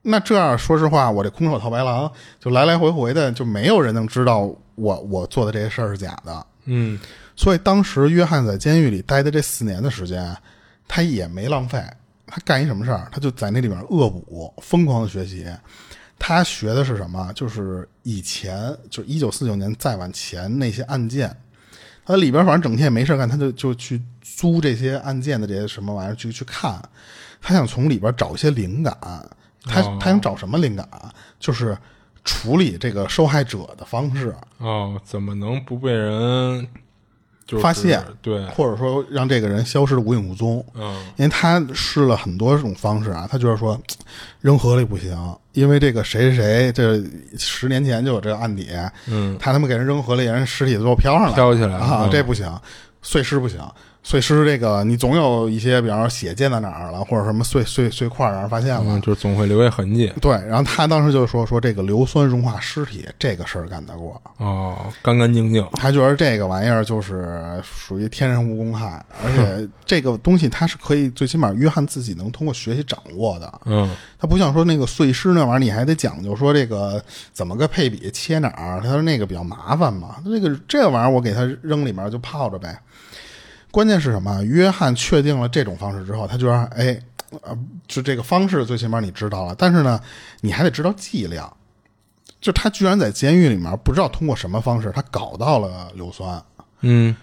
[0.00, 6.46] 那这样说实话，我这空手套白狼就来来回回的，就没有人能知道我我做的这些事儿是假的。
[6.64, 6.98] 嗯
[7.34, 10.36] 所以当时约翰在监狱里待的这四年的时间，
[10.86, 11.82] 他也没浪费。
[12.26, 13.08] 他干一什么事儿？
[13.10, 15.46] 他就在那里边恶补，疯狂的学习。
[16.18, 17.32] 他学的是什么？
[17.34, 21.34] 就是以前，就是一九四九年再往前那些案件，
[22.04, 26.78] 他里边反正整天也没事干，他就就去租这些案件的这些什么玩意儿去去看。
[27.40, 28.94] 他想从里边找一些灵感。
[29.64, 30.86] 他哦他想找什么灵感？
[31.38, 31.76] 就是
[32.24, 34.34] 处理这个受害者的方式。
[34.58, 36.66] 哦，怎么能不被人
[37.46, 40.64] 就是发现对，或者说让这个人消失的无影无踪。
[40.74, 43.80] 嗯因为他试了很多种方式啊，他觉得说
[44.40, 45.16] 扔河里不行，
[45.52, 47.02] 因为这个谁谁谁这
[47.38, 48.68] 十年前就有这个案底，
[49.06, 52.52] 嗯他他妈给人扔河里，人尸体最后飘上来，飘起来了啊，嗯这不行，
[53.00, 53.60] 碎尸不行。
[54.02, 60.10] 碎尸这个你总有一些，比方说血溅到哪儿了，或者什么碎碎碎块儿让人发现了，嗯，就是总会留下痕迹。
[60.20, 60.32] 对。
[60.46, 65.66] 然后他当时就说说这个硫酸融化尸体这个事儿干得过，哦，干干净净。
[65.74, 73.60] 他觉得这个玩意儿就是属于天然无公害，而且这个东西它是可以最起码约翰自己能通过学习掌握的。
[73.66, 80.16] 嗯他不像说那个碎尸那玩意儿，你还得讲究说这个怎么个配比切哪儿，他说那个比较麻烦嘛。
[80.24, 82.76] 这个这个玩意儿我给他扔里面就泡着呗。
[83.70, 84.42] 关键是什么？
[84.44, 87.00] 约翰确定了这种方式之后，他觉得哎，
[87.42, 90.00] 呃，就这个方式最起码你知道了，但是呢，
[90.40, 91.52] 你还得知道剂量。
[92.40, 96.40] 就他居然在监狱里面不知道通过什么方式，他搞到了硫酸。
[96.80, 97.14] 嗯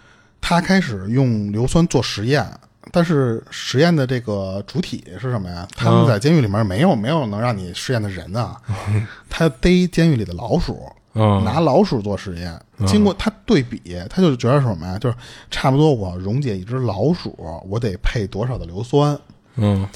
[0.41, 2.45] 他开始用硫酸做实验，
[2.91, 5.67] 但是实验的这个主体是什么呀？
[5.75, 8.61] 他们在监狱里面没有没有能让你试验的人啊，
[9.27, 12.61] 他逮监狱里的老鼠，嗯拿老鼠做实验。
[12.85, 14.99] 经过他对比，他就觉得什么呀？
[14.99, 15.15] 就是
[15.49, 17.33] 差不多我溶解一只老鼠，
[17.67, 19.17] 我得配多少的硫酸，
[19.55, 19.87] 嗯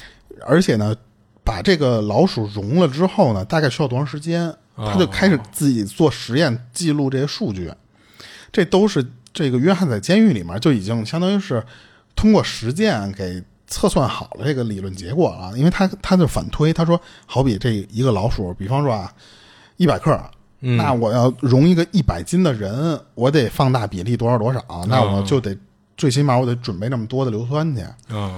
[0.48, 0.96] 而且呢，
[1.44, 4.52] 把这个老鼠溶了之后呢，大概需要多长时间？
[4.78, 7.70] 他就开始自己做实验，记录这些数据。
[8.50, 11.62] 这都是这个约翰在监狱里面就已经相当于是
[12.16, 15.52] 通过实践给测算好了这个理论结果了。
[15.58, 19.14] 因为他他就反推，他说，好比这一个老鼠，比方说啊，
[19.76, 20.18] 一百克。
[20.62, 25.58] 嗯那我要容一个一百斤的人，我得放大比例多少多少，那我就得
[25.96, 27.84] 最起码我得准备那么多的硫酸去。
[28.10, 28.38] 嗯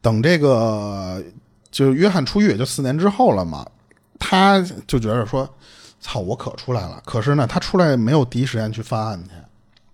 [0.00, 1.22] 等这个
[1.70, 3.64] 就约翰出狱也就四年之后了嘛，
[4.18, 5.48] 他就觉得说，
[6.00, 7.00] 操，我可出来了。
[7.06, 9.30] 可是呢，他出来没有第一时间去犯案去，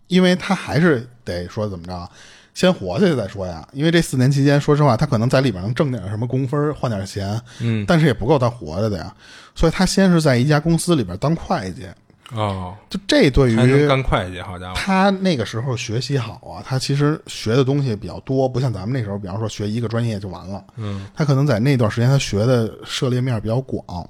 [0.07, 2.11] 因为他还是得说怎么着，
[2.59, 3.65] 先活下去再说呀。
[3.73, 9.15] 因为这四年期间，说实话，他可能在里边能挣点什么工分，换点钱，嗯但是也不够他活着的呀。
[9.55, 11.87] 所以他先是在一家公司里边当会计，
[12.33, 14.75] 哦，就这对于干会计，好家伙。
[14.75, 20.65] 他那个时候学习好啊，他其实学的东西比较多，不像咱们那时候，比方说学一个专业就完了。
[20.79, 24.05] 嗯他可能在那段时间他学的涉猎面比较广，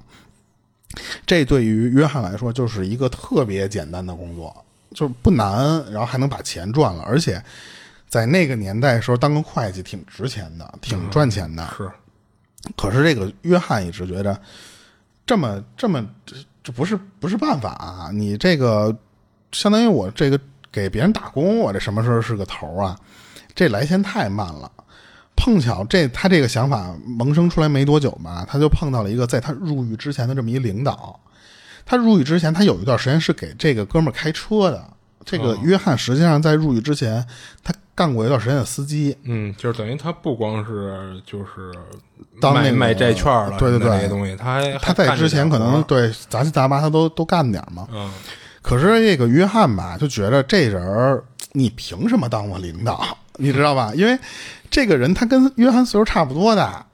[1.27, 7.43] 这对于约翰来说就是一个特别简单的工作，就是不难，然后还能把钱赚了，而且
[8.09, 11.67] 在那个年代的时候当个会计挺值钱的，挺赚钱的。
[11.77, 11.91] 是，
[12.77, 14.41] 可是这个约翰一直觉着
[15.27, 18.11] 这么这么这这不是不是办法啊！
[18.13, 18.97] 你这个
[19.53, 20.41] 相当于我这个
[20.73, 22.99] 给别人打工，我这什么时候是个头啊？
[23.55, 24.71] 这来钱太慢了。
[25.37, 31.19] 碰巧这他这个想法萌生出来没多久嘛，他就碰到了一个在他入狱之前的这么一领导。
[31.87, 34.85] 他入狱之前，他有一段时间是给这个哥们儿开车的。
[35.25, 37.25] 这个约翰实际上在入狱之前，
[37.63, 39.17] 他干过一段时间的司机。
[39.25, 41.73] 嗯，就是等于他不光是就是
[42.41, 47.87] 当那个卖卖债券了，对对对这些东西，他还他在之前可能对杂七杂八他都都干点儿嘛。
[47.93, 48.11] 嗯
[48.61, 53.03] 可是这个约翰吧，就觉得这人儿你凭什么当我领导？
[53.39, 53.93] 你知道吧？
[53.95, 54.19] 因为
[54.71, 56.85] 这个人他跟约翰岁数差不多的。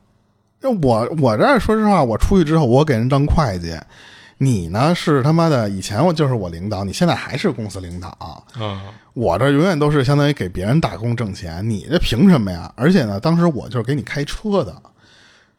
[0.60, 3.76] 就我我这儿说实话，我出去之后我给人当会计，
[4.44, 8.08] 你呢是他妈的以前我就是我领导，你现在还是公司领导。
[8.18, 8.42] 啊
[9.14, 12.72] 我这永远都是相当于给别人打工挣钱，你这凭什么呀？
[12.74, 14.74] 而且呢，当时我就是给你开车的，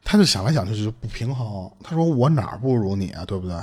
[0.04, 1.72] 他就想来想去就不平衡。
[1.82, 3.56] 他说我哪儿不如你啊，对不对？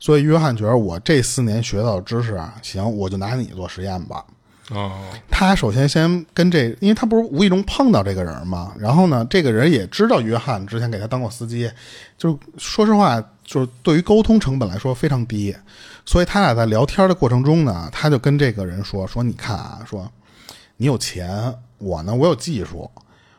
[0.00, 4.24] 所以约翰觉得我这四年学到的知识啊，行，我就拿你做实验吧。
[4.70, 4.92] 哦
[5.30, 11.70] 他首先先跟这，因为他不是无意中碰到这个人嘛，然后呢，这个人也知道约翰之前给他当过司机，
[12.18, 15.56] 就是说实话，就是对于沟通成本来说非常低，
[16.04, 20.06] 所以他俩在聊天的过程中呢，他就跟这个人说说，你看啊，说
[20.76, 22.90] 你有钱，我呢我有技术，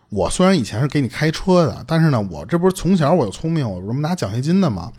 [0.09, 4.91] 我虽然以前是给你开车的，但是呢，我这不是从小我就聪明，我不是拿奖学金的吗？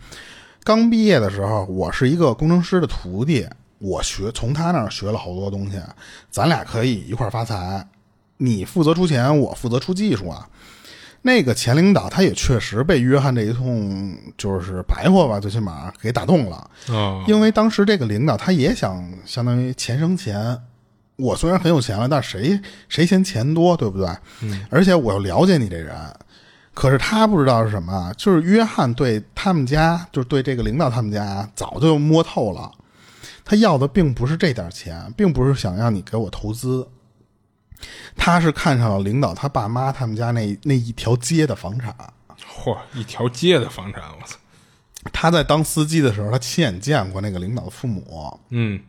[0.63, 3.45] 刚毕业的时候，我是一个工程师的徒弟，
[3.79, 5.77] 我学从他那儿学了好多东西，
[6.29, 7.85] 咱俩可以一块儿发财。
[8.37, 10.47] 你负责出钱，我负责出技术啊。
[11.23, 16.69] 那个前领导他也确实被约翰这一通就是白话吧，最起码给打动了。
[16.89, 20.57] 哦因为当时这个领导他也想相当于钱生钱，
[21.17, 24.07] 我虽然很有钱了，但谁谁嫌钱多，对不对？
[24.41, 25.95] 嗯，而且我又了解你这人，
[26.73, 32.71] 可是他不知道是什么啊，就是约翰对他们家，就是对这个领导他们家早就摸透了，
[33.45, 36.87] 他要的并不是这点钱，并不是想让你给我投资。
[38.15, 41.95] 他是看上了领导他爸妈他们家那那一条街的房产，
[42.63, 44.37] 嚯，一条街的房产，我操，
[45.11, 48.81] 他在当司机的时候，他亲眼见过那个领导的父母，嗯。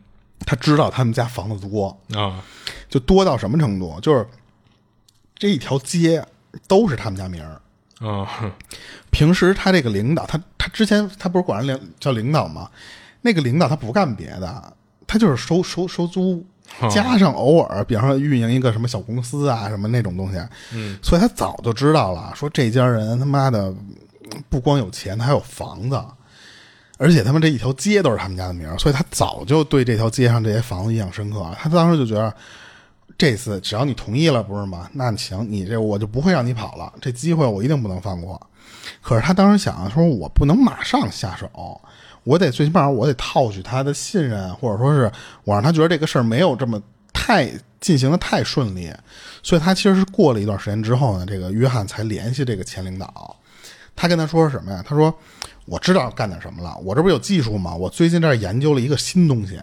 [0.45, 2.43] 他知道他们家房子多，啊。
[2.89, 3.97] 就多到什么程度？
[4.01, 4.27] 就是
[5.35, 6.25] 这一条街
[6.67, 8.05] 都是他们家名儿。
[8.05, 8.53] 啊。
[9.09, 12.69] 平时他这个领导，他他之前他不是管人领叫领导吗？
[13.21, 14.73] 那个领导他不干别的，
[15.07, 16.43] 他就是收收收租，哦
[16.89, 20.39] 加上偶尔，比方说运营一个什么小公司啊，什么那种东西。
[20.73, 23.73] 嗯，所以他早就知道了，说这家人他妈的
[24.49, 26.03] 不光有钱，他还有房子，
[26.97, 31.57] 而且他们这一条街都是他们家的名儿，所以他早就对这条街上这些房子印象深刻了。
[31.59, 32.33] 他当时就觉得，
[33.17, 34.89] 这次只要你同意了，不是吗？
[34.93, 38.41] 那行，你这我就不会让你跑了，这机会我一定不能放过。
[39.01, 41.79] 可是他当时想说，我不能马上下手，
[42.23, 45.11] 我得最起码我得套取他的信任，或者说是
[45.43, 46.81] 我让他觉得这个事儿没有这么
[47.11, 48.91] 太进行的太顺利。
[49.41, 53.35] 所以他其实是过了一段时间之后呢，这个约翰才联系这个前领导，
[53.95, 54.83] 他跟他说什么呀？
[54.87, 55.13] 他说
[55.65, 57.75] ：“我知道干点什么了，我这不是有技术吗？
[57.75, 59.59] 我最近这儿研究了一个新东西，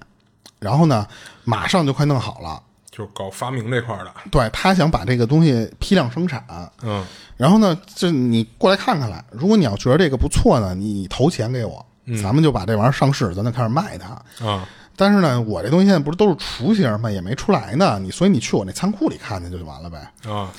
[0.58, 1.06] 然后呢，
[1.44, 2.62] 马上就快弄好了。
[2.90, 6.44] 就是搞发明这块儿的，对他想把这个东西批量生产，
[6.82, 9.24] 嗯然后呢，这你过来看看来。
[9.30, 11.86] 如果你要觉得这个不错呢，你投钱给我，
[12.22, 14.46] 咱们就把这玩意儿上市，咱就开始卖它。
[14.46, 17.10] 啊但是呢，我这东西现在不是都是雏形吗？
[17.10, 20.12] 也没出来呢，你所以你去我那仓库里看去就完了呗。
[20.28, 20.50] 啊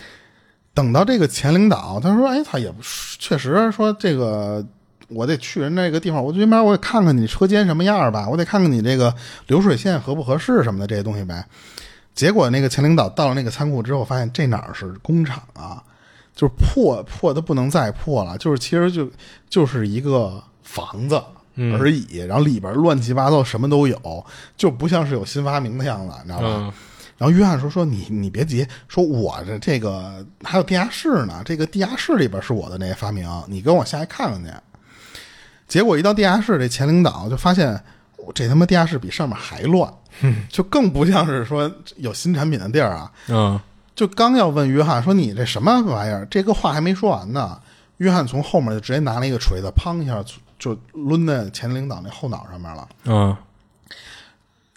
[0.74, 4.66] 等到这个前领导，他说：“哎，他也不是，确实说这个，
[5.10, 9.14] 我得去人那个地方，我最起码我得看看你车间什么样吧，我得看看你这个
[9.48, 11.46] 流水线合不合适什么的这些东西呗。”
[12.16, 15.84] 结果那个前领导到了那个仓库之后，发现这哪儿是工厂啊，
[16.34, 19.08] 就是破破的不能再破了，就是其实就
[19.50, 21.22] 就是一个房子
[21.78, 26.48] 而已，然后里边乱七八糟什么都有，就不像是有新发明的样子，你知道吧？
[26.48, 26.74] 嗯
[27.18, 34.50] 然后约翰说：“说你你别急，说我的这个还有地下室呢，这个地下室里边是我的那些发明，你跟我下去看看去。”
[35.68, 37.80] 结果一到地下室，这前领导就发现
[38.34, 39.94] 这他妈地下室比上面还乱，
[40.50, 43.12] 就更不像是说有新产品的地儿啊。
[43.28, 43.60] 嗯
[43.94, 47.60] 就刚要问约翰说：“你这什么玩意儿？”这个话还没说完呢，
[47.98, 50.24] 约翰从后面就直接拿了一个锤子，砰一下
[50.62, 52.88] 就抡在前领导那后脑上面了。
[53.06, 53.36] 嗯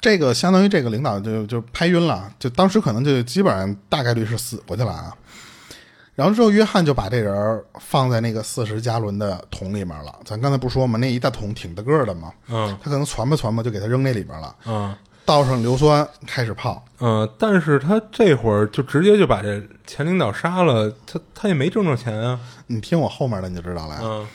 [0.01, 5.15] 这个相当于这个领导就就拍晕了，就当时可能就基本上大概率是死过去了啊。
[6.15, 10.15] 然后之后，约翰就把这人放在那个四十加仑的桶里面了。
[10.25, 14.95] 咱刚才不说嘛，那一大桶挺大个儿的嘛，嗯他可能传吧传吧就给他扔那里边了，嗯
[15.25, 16.85] 倒上硫酸开始泡。
[17.01, 22.39] 嗯，但是他这会儿就直接就把这前领导杀了，他他也没挣着钱啊。
[22.67, 24.01] 你听我后面的你就知道了呀。
[24.03, 24.27] 嗯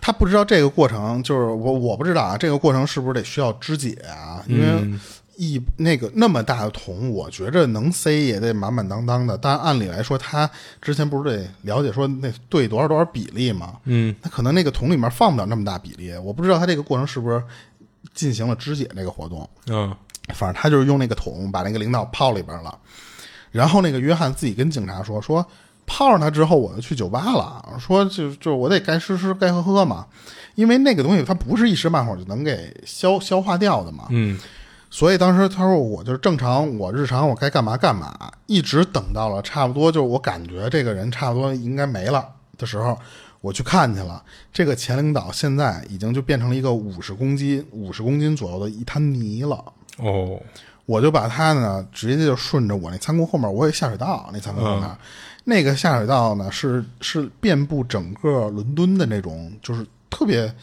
[0.00, 4.42] 他不知道这个过程，就是我我不知道啊，这个过程是不是得需要肢解啊？
[4.46, 5.00] 因为嗯
[5.36, 9.38] 一那个那么大的桶，我觉着能塞也得满满当当的。
[9.38, 10.50] 但按理来说，他
[10.82, 13.76] 之前不是得了解说那对多少多少比例吗？
[13.84, 17.42] 嗯那可能那个桶里面放不了那么大比例，我不知道他这个过程是不是
[18.12, 19.48] 进行了肢解这个活动。
[19.68, 19.94] 嗯
[20.34, 22.78] 反正他就是用那个桶把那个领导泡里边了，
[23.50, 25.44] 然后那个约翰自己跟警察说说
[25.92, 30.06] 泡上它之后我就去酒吧了，说就就我得该吃吃该喝喝嘛，
[30.54, 34.38] 因为那个东西它不是一时半会儿就能给消消化掉的嘛，嗯。
[34.88, 42.24] 所以当时他说我就是正常，我日常我该干嘛干嘛，一直等到了差不多就是我感觉这个人差不多应该没了
[42.56, 42.96] 的时候，
[43.40, 44.22] 我去看去了。
[44.52, 49.64] 这个前领导现在已经就变成了一个五十公斤、五十公斤左右的一滩泥了。
[49.98, 50.40] 哦。
[50.86, 54.90] 我就把他呢直接就顺着我那仓库后面，我有下水道，那仓库后面、
[55.50, 60.54] 那个下水道呢是是遍布整个伦敦的那种，就是特别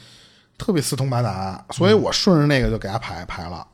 [0.57, 3.67] 特别四通八达，所以我顺着那个就给它排排了。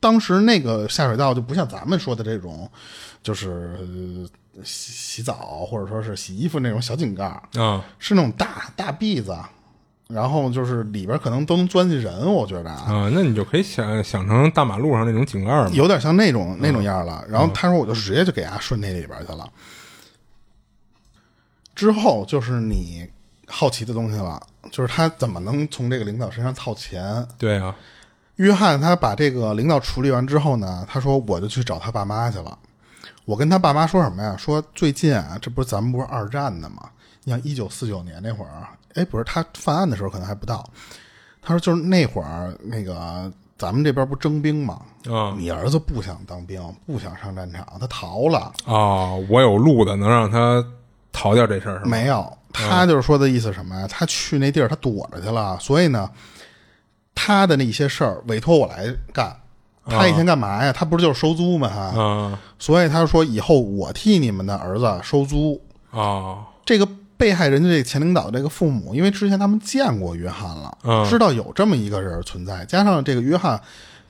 [0.00, 2.68] 当时那个下水道就不像咱们说的这种，
[3.22, 9.36] 就是呃洗洗澡或者说是洗衣服那种小井盖儿，啊是那种大大篦子，
[10.08, 12.82] 然后就是里边可能都能钻进人，我觉得啊。
[12.92, 15.70] 啊，那你就可以想想成大马路上那种井盖嘛。
[15.72, 17.24] 有点像那种那种样了。
[17.28, 19.48] 然后他说，我就直接就给他顺那里边去了。
[21.76, 23.06] 之后就是你
[23.46, 27.24] 好奇的东西了，就是他怎么能从这个领导身上套钱？
[27.38, 27.76] 对啊，
[28.36, 32.58] 约翰他把这个领导处理完之后呢，他说我就去找他爸妈去了。
[33.24, 34.36] 我跟他爸妈说什么呀？
[34.36, 36.88] 说最近啊，这不是咱们不是二战的吗？
[37.24, 40.68] 你像一九四九年那会儿，哎，不是他犯案的时候可能还不到。
[41.42, 44.80] 他说就是那会儿那个咱们这边不征兵吗？
[45.10, 48.52] 啊你儿子不想当兵，不想上战场，他逃了。
[48.64, 50.64] 哦，我有路的能让他
[51.16, 51.86] 逃掉这事儿是吗？
[51.86, 53.86] 没有，他就是说的意思什么呀？
[53.88, 56.10] 他去那地儿，他躲着去了，所以呢，
[57.14, 59.34] 他的那些事儿委托我来干。
[59.88, 60.72] 他以前干嘛呀？
[60.72, 62.38] 他不是就是收租吗？
[62.58, 65.60] 所以他说以后我替你们的儿子收租。
[65.90, 66.86] 哦这个
[67.16, 73.58] 被害人的这个前领导这个父母，因为之前他们见过约翰了，嗯知道有这么一个人存在，加上这个约翰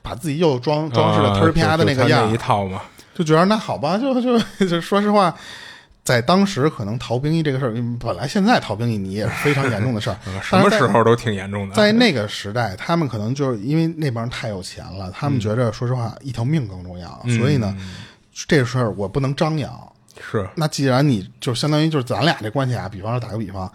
[0.01, 2.81] 把自己又装装饰的啊忒儿啪的那个样一，套嘛。
[3.13, 4.37] 就觉得那好吧，就就
[4.67, 5.33] 就说实话，
[6.07, 11.75] 在当时可能逃兵役这个事儿，嗯本来现在逃兵役你也是非常严重的事儿 嗯，什么时候都挺严重的。
[11.75, 17.75] 在那个时代，他们可能就是因为那帮人太有钱了，他们觉着说实话一条命更重要，嗯所以呢，
[18.47, 19.69] 这事儿我不能张扬。
[20.19, 23.69] 是那既然你就相当于就是咱俩这关系啊，比方说打个比方，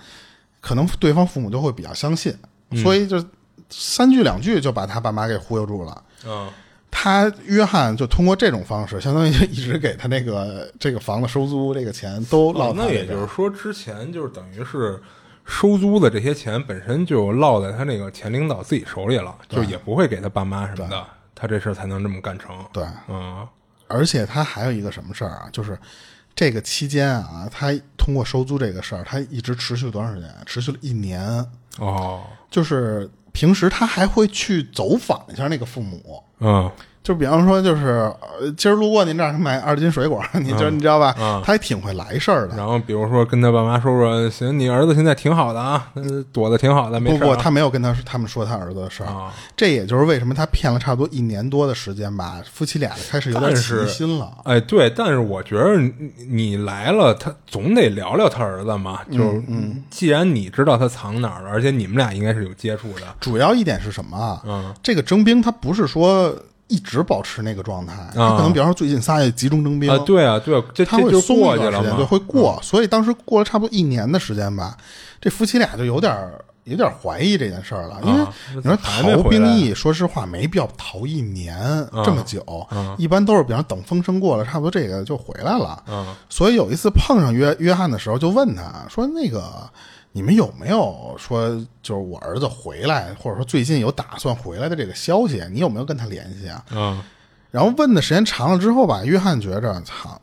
[0.60, 2.34] 可能对方父母就会比较相信，
[2.70, 3.22] 嗯所以就
[3.68, 6.02] 三句两句就把他爸妈给忽悠住了。
[6.26, 6.48] 嗯
[6.94, 15.02] 他约翰就通过这种方式，相当于 一直给他那个这个房子收租这个钱都落哦，那也就是说，之前就是等于是
[15.44, 22.54] 收租的这些钱本身就落在他那个前领导自己手里了，就也不会给他爸妈什么的，他这事儿才能这么干成。
[22.72, 23.48] 对，嗯
[23.88, 25.76] 而且他还有一个什么事儿啊，就是
[26.34, 30.30] 这个期间啊，他通过收租这个事儿，他一直持续了多长时间？
[30.46, 31.44] 持续了一年。
[31.78, 36.70] 哦就是平时他还会去走访一下那个父母，嗯。
[37.02, 41.14] 就比方说，就是呃，今儿路过您这儿买二斤水果，你知、你知道吧？
[41.18, 42.56] 嗯他还挺会来事儿的。
[42.56, 54.30] 然后比如说跟他爸妈说说，行，你儿子现在挺好的啊，呃躲得挺好的，没不事不，他没有跟他他们说他儿子的事儿，啊这也就是为什么他骗了差不多一年多的时间吧，夫妻俩开始有点起疑心了。
[54.44, 55.92] 哎，对，但是我觉得你
[56.28, 59.00] 你来了，他总得聊聊他儿子嘛。
[59.10, 59.42] 就是，
[59.90, 64.40] 既然你知道他藏哪儿了，而且你们俩应该是有接触的，主要一点是什么啊？
[64.46, 66.34] 嗯这个征兵他不是说
[66.72, 70.40] 一直保持那个状态，他可能比方说最近仨月集中征兵啊，对啊，
[70.74, 72.58] 对他会松过一段时间，对，会过。
[72.62, 74.76] 所以当时过了差不多一年的时间吧，
[75.20, 76.16] 这夫妻俩就有点
[76.64, 81.56] 有点怀疑这件事儿了，因为啊你说逃兵役，说实话没必要逃一年
[82.04, 82.44] 这么久，
[82.96, 85.82] 一般都是比方等风声过了，差不多这个就回来了。
[85.88, 89.68] 嗯所以有一次碰上约约翰的时候，就问他说：“那个
[90.12, 91.48] 你们有没有说
[91.82, 95.42] 就是我儿子回来，或者说最近有打算回来的这个消息？
[95.50, 97.02] 你有没有跟他联系啊？”嗯
[97.50, 100.18] 然后问的时间长了之后吧，约翰觉着操，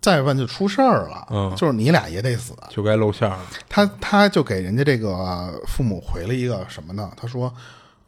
[0.00, 2.54] 再问就出事儿了，嗯就是你俩也得死。
[2.70, 3.46] 就该露馅儿了。
[3.68, 7.10] 他他就给人家这个父母回了一个什么呢？
[7.16, 7.52] 他说。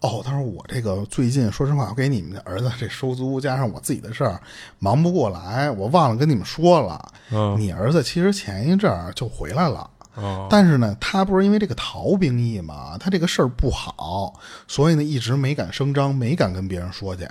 [0.01, 4.41] 哦，他说我这个最近说实话，我给你们的儿子这收租加上我自己的事儿
[4.79, 7.13] 忙不过来，我忘了跟你们说了。
[7.33, 9.91] 嗯你儿子其实前一阵儿就回来了，
[10.21, 14.35] 哦但是呢，他不是因为这个逃兵役嘛，他这个事儿不好，
[14.67, 17.29] 所以呢一直没敢声张，没敢跟别人说去。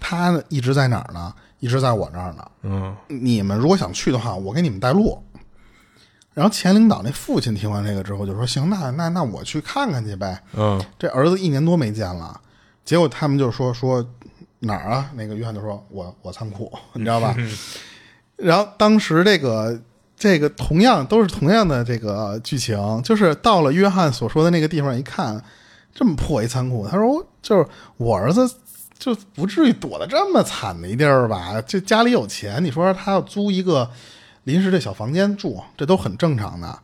[0.00, 1.32] 他呢一直在哪儿呢？
[1.60, 2.50] 一直在我这儿呢。
[2.62, 5.22] 嗯你们如果想去的话，我给你们带路。
[6.34, 10.40] 然后前领导那父亲听完这个之后就说：“行，那那那我去看看去呗。
[10.54, 12.40] 嗯这儿子一年多没见了。”
[12.84, 14.06] 结果他们就说说
[14.60, 15.10] 哪儿啊？
[15.14, 17.34] 那个约翰就说：“我我仓库，你知道吧？”
[18.36, 19.80] 然后当时这个
[20.18, 25.40] 这个同样都是同样的这个剧情，就是到了约翰所说的那个地方一看，
[25.94, 27.64] 这么破一仓库，他说就是
[27.96, 28.50] 我儿子
[28.98, 31.62] 就不至于躲得这么惨的一地儿吧？
[31.64, 33.88] 这家里有钱，你说他要租一个
[34.42, 36.76] 临时的小房间住，这都很正常的。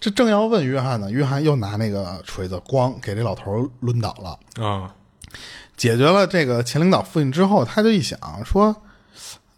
[0.00, 4.64] 这正要问约翰呢，约翰又拿那个锤子咣给这老头儿抡倒了。
[4.64, 4.94] 啊，
[5.76, 8.74] 解决了这个前领导父亲之后，他就一想说，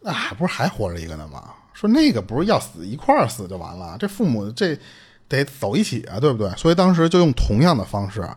[0.00, 1.44] 那、还不是还活着一个呢吗？
[1.80, 4.78] 说那个不是要死一块儿死就完了，这父母这
[5.26, 6.50] 得走一起啊，对不对？
[6.56, 8.28] 所以当时就用同样的方式，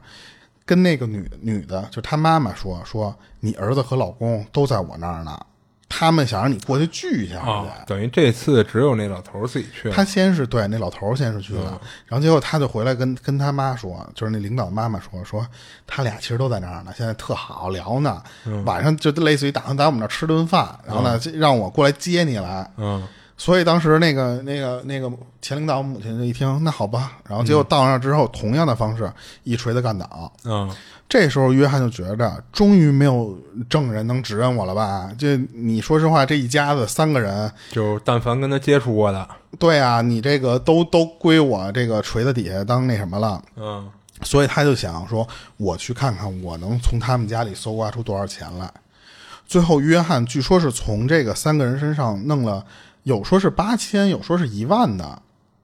[0.66, 5.38] 跟那个女女的，就她妈妈说说，你儿子和老公都在我那儿呢，
[5.90, 7.44] 他们想让你过去聚一下
[7.86, 9.94] 等于这次只有那老头儿自己去了。
[9.94, 15.46] 他先是对那老头儿先是去了，然后结果他就回来跟跟他妈说，就是那领导妈妈说说
[15.86, 18.24] 他俩其实都在那儿呢，现在特好聊呢，
[18.66, 22.72] 晚上就类似于打算在我们那儿吃顿饭，然后呢、让我过来接你来。
[22.78, 23.06] 嗯
[23.38, 25.12] 所以当时那个那个那个
[25.42, 29.12] 前领导母亲就一听，那好吧，然后结果到那儿之后，同样的方式
[29.44, 30.32] 一锤子干倒。
[30.46, 30.70] 嗯
[31.10, 33.38] 这时候约翰就觉着，终于没有
[33.70, 35.12] 证人能指认我了吧？
[35.16, 39.30] 这你说实话，这一家子三个人，就但凡跟他接触过的，
[39.60, 43.88] 对啊，你这个都都归我这个锤子底下当那什么了，嗯
[44.24, 45.28] 所以他就想说，
[45.58, 48.72] 我去看看我能从他们家里搜刮出多少钱来。
[49.46, 52.66] 最后，约翰据说是从这个三个人身上弄了，
[53.04, 55.22] 有说是八千，有说是一万的，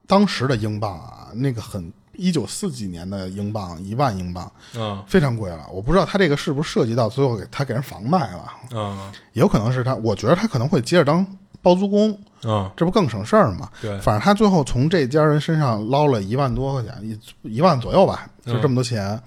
[0.07, 5.65] 当时的英镑啊，那个很一九四几年的英镑，一万英镑，嗯非常贵了。
[5.71, 11.25] 我不知道他这个是不是涉及到最后给他给人房卖了，嗯也有可能是他，我觉得他可能会接着当
[11.61, 13.69] 包租公，嗯，这不更省事儿吗？
[13.81, 19.21] 对，反正他最后从这家人身上捞了一万多块钱，一一万左右吧，就这么多钱。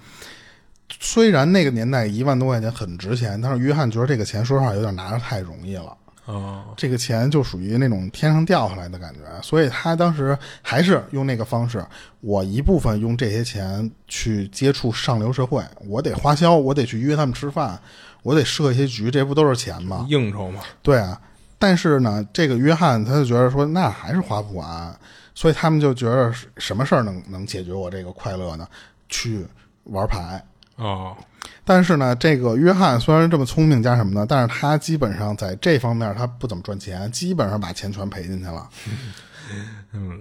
[0.99, 5.97] 虽然那个年代一万多块钱很值钱，但是约翰觉得这个钱说实话有点拿着太容易了。
[6.25, 11.85] 哦这个钱就属于那种天上掉下来的感觉，所以他当时还是用那个方式，
[12.21, 17.77] 我一部分用这些钱去接触上流社会，我得花销，我得去约他们吃饭，
[18.21, 20.05] 我得设一些局，这不都是钱吗？
[20.09, 21.19] 应酬嘛，对啊，
[21.59, 24.97] 但是呢，这个约翰他就觉得说，那还是花不完，
[25.35, 28.67] 所以他们就觉得什么事儿能能解决我这个快乐呢？
[29.09, 29.45] 去
[29.83, 30.41] 玩牌。
[30.75, 31.15] 哦
[31.65, 38.67] 但是呢，这个约翰虽然这么聪明加什么呢，但是他基本上在这方面他不怎么赚钱，基本上把钱全赔进去了。
[39.93, 40.19] 嗯，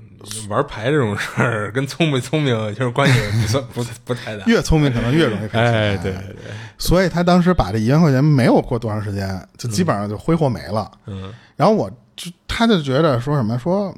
[0.49, 4.45] 玩牌这种事儿跟聪不聪明其实关系不算不不太大。
[4.47, 5.65] 越聪明可能越容易赔钱。
[5.65, 10.91] 哎，对对对，所以他当时把这一万块钱没有过多长时间，就基本上就挥霍没了。
[11.07, 13.93] 嗯然后我就他就觉得说什么说，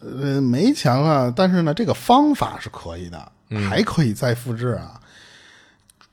[0.00, 3.32] 呃，没钱了，但是呢，这个方法是可以的，
[3.70, 4.99] 还可以再复制啊。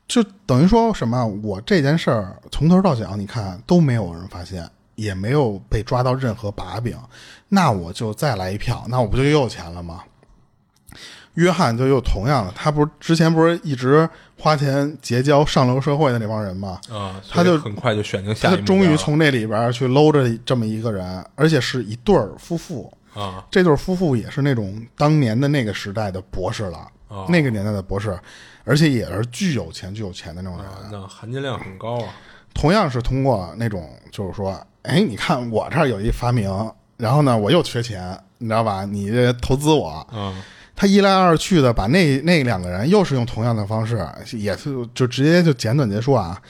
[0.08, 6.96] 就等于说什么，我这件事儿从头到脚，你看都没有人发现，也没有被抓到任何把柄，
[7.50, 10.02] 那我就再来一票，那我不就又有钱了吗？
[11.34, 16.80] 约翰就又同样的，他不是之前不是一直花钱结交上流社会的那帮人吗？
[16.90, 22.90] 啊，他就很快就选定下他一目标了终于从那里边去搂着这么一个人，而且是一对儿夫妇。
[23.14, 28.18] 啊这对儿夫妇也是那种当年的那个时代的博士了，哦那个年代的博士，
[28.68, 30.66] 而且也是巨有钱、巨有钱的那种人。
[30.66, 32.14] 啊，那含金量很高啊。
[32.54, 36.50] 同样是通过那种，就是说，哎，你看我这儿有一发明，
[36.96, 38.84] 然后呢，我又缺钱，你知道吧？
[38.84, 40.40] 你这投资我，嗯
[40.80, 46.40] 他一来二去的把那那两个人又是用同样的方式，也是就直接就简短结束啊。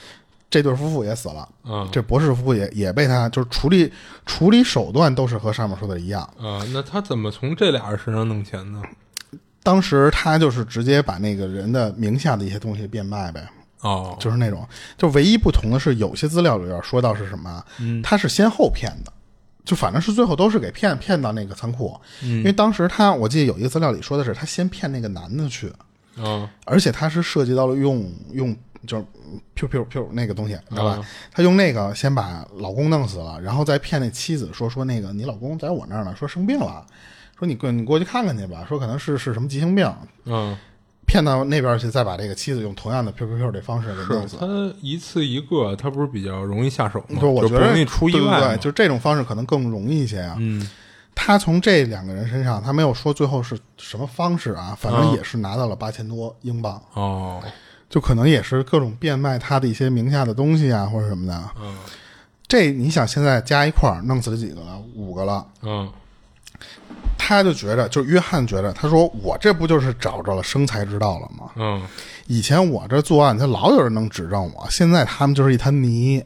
[0.51, 3.91] 这对夫妇也死了，嗯这博士夫妇也也被他就是处理
[4.25, 6.21] 处理手段都是和上面说的一样。
[6.39, 8.81] 啊，那他怎么从这俩人身上弄钱呢？
[9.69, 13.47] 当时他就是直接把那个人的名下的一些东西变卖呗，
[13.81, 14.67] 哦，就是那种，
[14.97, 18.01] 就唯一不同的是，有些资料里边说到是什么，嗯。
[18.01, 19.13] 他是先后骗的，
[19.63, 25.71] 就反正是最后都是给骗骗到那个仓库，因为当时他我记得有一个资料里说的是他先骗那个男的去，
[26.17, 28.57] 啊而且他是涉及到了用用
[28.87, 29.05] 就是
[29.55, 30.91] Q Q Q 那个东西，知道吧？
[30.93, 36.83] 啊他用那个先把老公弄死了，然后再骗那妻子说说那个你老公在我那儿呢，说生病了，
[37.39, 39.89] 说你过你过去看看去吧，说可能是是什么急性病，
[40.25, 40.57] 嗯，
[41.05, 44.37] 骗到那边去，再把这个妻子用同样的 Q Q Q 这方式给弄死。
[44.37, 44.45] 他
[44.81, 47.19] 一次一个，他不是比较容易下手吗？
[47.21, 50.35] 就我觉得容易出意外就这种方式可能更容易一些啊。
[50.39, 50.69] 嗯
[51.21, 57.41] 他从这两个人身上，他没有说最后是什么方式啊，反正嗯也是拿到了八千多英镑，哦
[57.89, 61.51] 就可能也是各种变卖他的一些名下的东西啊，或者什么的。
[61.61, 61.75] 嗯
[62.47, 64.81] 这你想现在加一块儿弄死了几个了？
[64.95, 65.45] 五个了。
[65.61, 65.91] 嗯
[67.19, 71.51] 他就觉得，就约翰觉得，他说我这不就是找着了生财之道了吗？
[71.57, 71.85] 嗯
[72.25, 76.23] 以前我这作案，他老有人能指证我，现在他们就是一滩泥。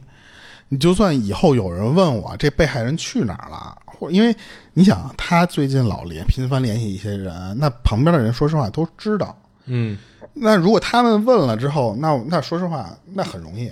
[0.68, 4.34] 你就算以后有人问我这被害人去哪儿了，或因为
[4.72, 9.36] 你想，他最近老联频繁联系一些人，那旁边的人说实话都知道。
[9.66, 9.98] 嗯
[10.32, 13.70] 那如果他们问了之后，那那说实话，那很容易，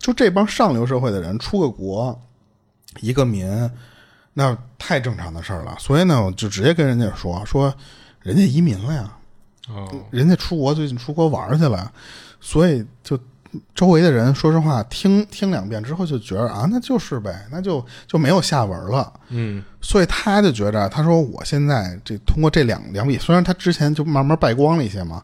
[0.00, 2.18] 就这帮上流社会的人出个国，
[3.00, 3.46] 一个民，
[4.34, 5.76] 那太正常的事儿了。
[5.78, 7.74] 所以呢，我就直接跟人家说说，
[8.20, 9.12] 人家移民了呀，
[9.68, 11.92] 哦，人家出国最近出国玩去了，
[12.40, 13.18] 所以就
[13.74, 19.12] 周围的人说实话听听两遍之后就觉得啊，那就是呗，那就就没有下文了。
[19.28, 25.22] 嗯所以他就觉着，他说我现在这通过这两两笔，虽然他之前就慢慢败光了一些嘛，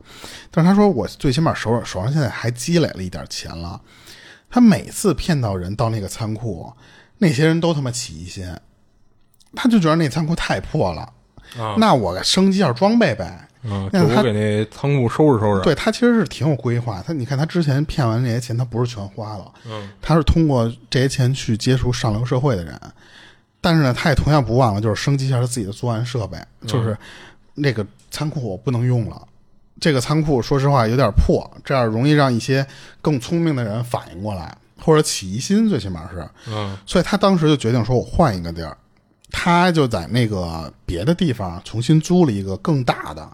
[0.50, 3.80] 但是他说我最起码手手上现在还积累了一点钱了。
[4.50, 6.70] 他每次骗到人到那个仓库，
[7.18, 8.44] 那些人都他妈起疑心，
[9.59, 11.02] 他就觉得那仓库太破了，
[11.59, 13.44] 啊那我升级一下装备呗。
[13.68, 15.62] 啊，那他给那仓库收拾收拾。
[15.62, 17.02] 对他其实是挺有规划。
[17.04, 22.80] 他你看他之前骗完这些钱，他不是全花了，嗯他是通过这些钱去接触上流社会的人。
[23.61, 26.96] 但是呢，他也同样不忘了，就是升级一下他自己的作案设备，就是
[27.54, 29.20] 那个仓库我不能用了。
[29.80, 32.64] 这个仓库说实话有点破，这样容易让一些
[33.02, 36.24] 更聪明的人反应过来，或者起疑心，最起码是。
[36.46, 38.76] 嗯所以他当时就决定说，我换一个地儿，
[39.31, 43.29] 他就在那个别的地方重新租了一个更大的，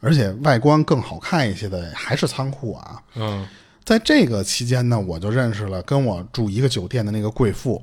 [0.00, 3.02] 而且外观更好看一些的，还是仓库啊。
[3.14, 3.46] 嗯
[3.82, 7.82] 在这个期间呢，我就认识了跟我住一个酒店的那个贵妇，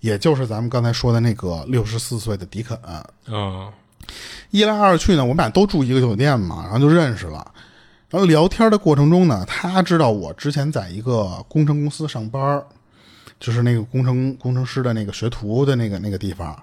[0.00, 2.78] 也就是咱们刚才说的那个六十四岁的迪肯。
[3.26, 3.70] 嗯
[4.50, 7.52] 一来二去呢，我们俩都住一个酒店嘛，然后就认识了。
[8.08, 12.62] 然后聊天的过程中呢，他知道我之前在一个工程公司上班，
[13.38, 16.58] 就是那个工程工程师的那个学徒的那个那个地方。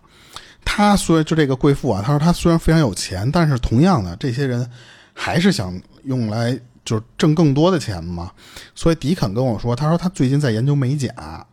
[0.65, 4.69] 他虽就这个贵妇啊，他说他虽然非常有钱，但是同样的，这些人
[5.13, 8.31] 还是想用来就是挣更多的钱嘛。
[8.73, 11.47] 所以迪肯跟我说，他说他最近在研究美甲，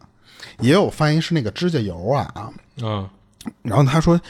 [0.59, 2.51] 也有翻译是那个指甲油啊。
[2.83, 3.09] 嗯
[3.63, 4.21] 然后他说，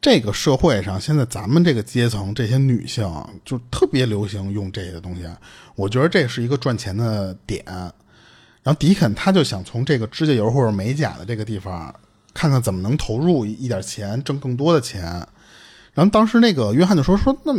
[0.00, 3.04] 这个社会上现在咱们这个阶层这些女性
[3.44, 5.28] 就特别流行用这些东西，
[5.74, 7.64] 我觉得这是一个赚钱的点。
[7.66, 11.92] 然后迪肯他就想从这个指甲油或者美甲的这个地方，
[12.34, 15.02] 看看怎么能投入一点钱，挣更多的钱。
[15.94, 17.52] 然后当时那个约翰就说说那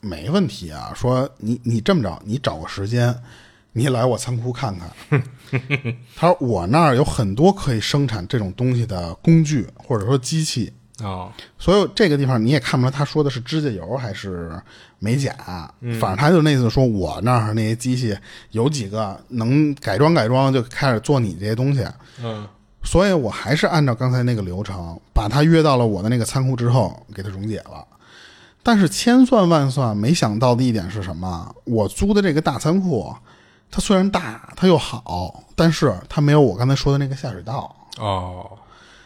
[0.00, 3.12] 没问题啊，说你你这么着，你找个时间，
[3.72, 5.22] 你来我仓库看看。
[6.14, 14.60] 他说我那儿有很多可以生产这种东西的工具或者说机器，哦所以这个地方你也看不出来他说的是指甲油还是
[15.00, 15.34] 美甲，
[15.98, 18.16] 反正他就那意思说我那儿那些机器
[18.52, 21.84] 有几个能改装改装，就开始做你这些东西。
[22.22, 22.46] 嗯
[22.84, 27.86] 所以我还是按照刚才那个流程，把他约到了我的那个仓库之后，给他溶解了。
[28.62, 31.54] 但是千算万算没想到的一点是什么？
[31.64, 33.12] 我租的这个大仓库，
[33.70, 38.50] 它虽然大，它又好，但是它没有我刚才说的那个下水道，哦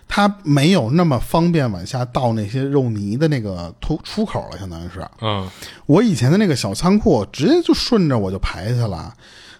[0.09, 5.05] 它没有那么方便往下倒那些肉泥的那个出出口了，相当于是。
[5.21, 5.51] 嗯
[5.87, 9.13] 我以前的那个小仓库，直接就顺着我就排下去了，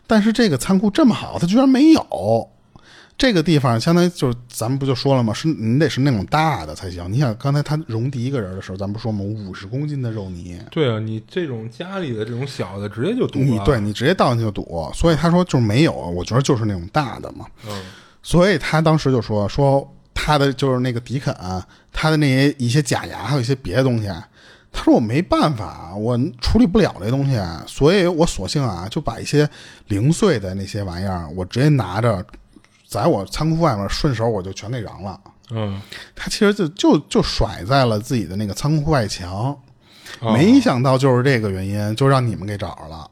[0.07, 2.49] 但是这个仓库这么好，它居然没有。
[3.19, 5.33] 这个地方相当于就是咱们不就说了吗？
[5.33, 7.11] 是你得是那种大的才行。
[7.11, 9.21] 你想刚才他容第一个人的时候，咱不说吗？
[9.21, 14.91] 五十公斤的肉泥，对啊，你这种家里的这种小的直接就堵对你直接倒进去就堵。
[14.95, 17.47] 所以他说就是没有，我觉得就是那种大的嘛。
[17.69, 17.83] 嗯
[18.23, 21.33] 所以他当时就说说他的就是那个迪肯，
[21.93, 24.09] 他的那些一些假牙，还有一些别的东西，
[24.73, 29.49] 他说我没办法，我处理不了这东西，所以我索性啊就把一些
[29.87, 32.27] 零碎的那些玩意儿，我直接拿着，
[32.87, 35.21] 在我仓库外面顺手我就全给扔了。
[35.51, 35.81] 嗯，
[36.15, 39.57] 他其实就就就甩在了自己的那个仓库外墙，
[40.21, 43.09] 哦没想到就是这个原因，就让你们给找着了。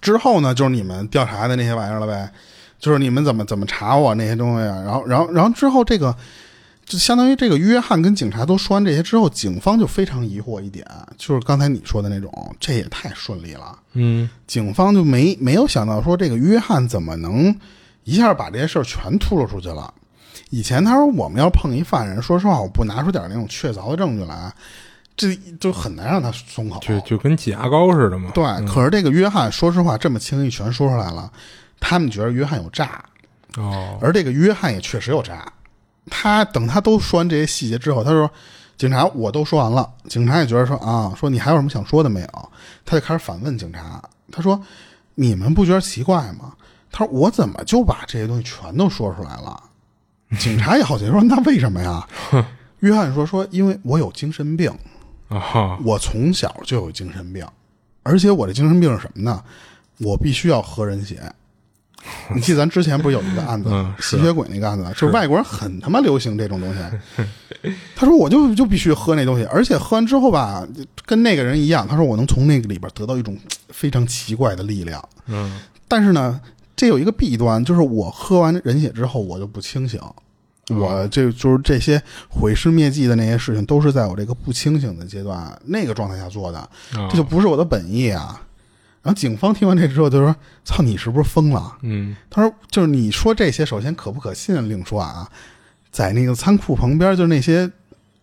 [0.00, 2.30] 之后呢，就是你们调查的那些玩意儿了呗，
[2.78, 6.16] 就是你们怎么怎么查我那些东西啊，然后然后然后之后这个
[6.84, 10.84] 就相当于这个约翰跟警察都说完这些之后，警方就非常疑惑一点，
[11.16, 13.78] 就是刚才你说的那种，这也太顺利了。
[13.92, 17.54] 嗯警方就没没有想到说这个约翰怎么能
[18.04, 19.92] 一下把这些事儿全吐露出去了。
[20.50, 24.52] 以前他说我们要碰一犯人，说实话我不拿出点那种确凿的证据来，
[25.16, 26.80] 这就很难让他松口。
[26.80, 28.30] 就就跟挤牙膏似的嘛。
[28.34, 31.30] 对，可是这个约翰说实话这么轻易全说出来了，
[31.78, 33.04] 他们觉得约翰有诈，
[33.56, 35.52] 哦而这个约翰也确实有诈。
[36.10, 38.28] 他等他都说完这些细节之后，他说
[38.76, 42.50] ：“警察，我都说完了。”警察也觉得说啊，说你还有什么想说的没有？
[42.84, 44.60] 他就开始反问警察，他说
[45.14, 46.54] ：“你们不觉得奇怪吗？”
[46.90, 49.62] 他说：“我怎么就把这些东西全都说出来了？”
[50.38, 52.06] 警察也好奇说：“那为什么呀？”
[52.80, 54.70] 约翰说：“说因为我有精神病，
[55.28, 57.46] 啊我从小就有精神病，
[58.02, 59.42] 而且我的精神病是什么呢？
[59.98, 61.20] 我必须要喝人血。
[62.34, 66.80] 你记得咱之前不是有一个案子，嗯吸血鬼那个案子，就是外国人很他妈流行这种东西。
[67.94, 70.66] 他说我就就必须喝那东西，而且喝完之后吧，
[71.04, 73.36] 跟那个人一样，他说我能从那个里边得到一种
[73.68, 75.06] 非常奇怪的力量。
[75.26, 76.40] 嗯但是呢，
[76.80, 80.00] 这有一个弊端，就是我喝完人血之后，我就不清醒。
[80.70, 88.40] 我这就是这些毁尸灭迹的那些事情，都是在我这个不清醒的阶段那个状态下做的，啊这就不是我的本意啊。
[89.02, 95.30] 然后警方听完这之后就说：“操，你是不是疯了嗯？”他说：“就是你说这些，首先可不可信另说啊，
[95.90, 97.70] 在那个仓库旁边，就是那些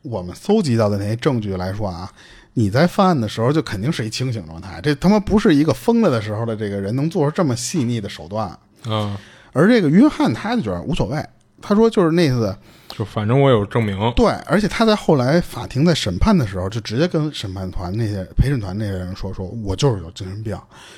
[0.02, 2.12] 我们搜集到的那些证据来说啊，
[2.60, 8.48] 你在犯案的时候就肯定是一清醒状态，这他妈不是一个疯了的时候的这个人能做出这么细腻的手段。
[8.88, 9.16] 啊，
[9.54, 11.24] 而这个约翰他就觉得无所谓，
[11.62, 20.58] 他说就是那次就反正我有证明，对，而且他在后来法庭在审判的时候，就直接跟审判团那些陪审团那些人说，说我就是有精神病，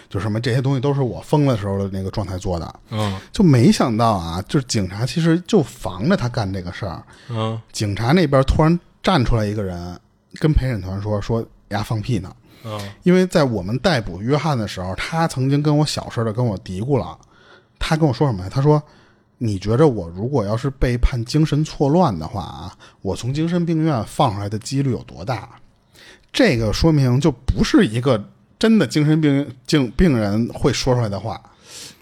[0.09, 2.73] 就什么这些东西都是我疯了的时候的那个状态做的。
[2.91, 3.19] 嗯。
[3.33, 7.59] 就没想到啊，就是警察其实就防着他干这个事儿，嗯。
[7.73, 9.99] 警察那边突然站出来一个人，
[10.35, 12.35] 跟陪审团说说丫放屁呢。
[12.65, 17.17] 嗯因为在我们逮捕约翰的时候，他曾经跟我小声的跟我嘀咕了，
[17.79, 18.49] 他跟我说什么呀？
[18.51, 18.83] 他说
[19.39, 25.49] ：“你觉着我如果要是被判精神错乱的话啊，我从精神病院放出来的几率有多大？”
[26.33, 28.23] 这个说明就不是一个
[28.59, 31.41] 真的精神病病病人会说出来的话。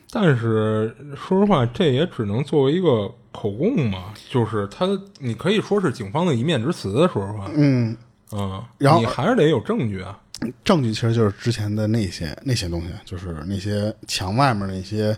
[0.09, 4.87] 但是说实话，这也只能作为一个口供嘛，就是他，
[5.19, 7.07] 你可以说是警方的一面之词。
[7.13, 7.95] 说实话，嗯，
[8.31, 10.19] 嗯，然后你还是得有证据啊。
[10.63, 15.17] 证据其实就是之前的那些那些东西，就是那些墙外面那些，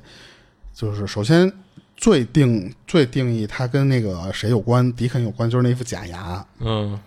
[0.74, 1.52] 就是首先
[1.98, 6.46] 最定最定义它跟那个谁有关，迪肯有关，就是那副假牙。
[6.60, 6.98] 嗯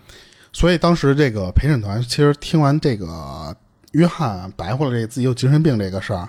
[0.52, 3.56] 所以当时这个陪审团其实听完这个
[3.92, 6.28] 约翰白话了这自己有精神病这个事儿，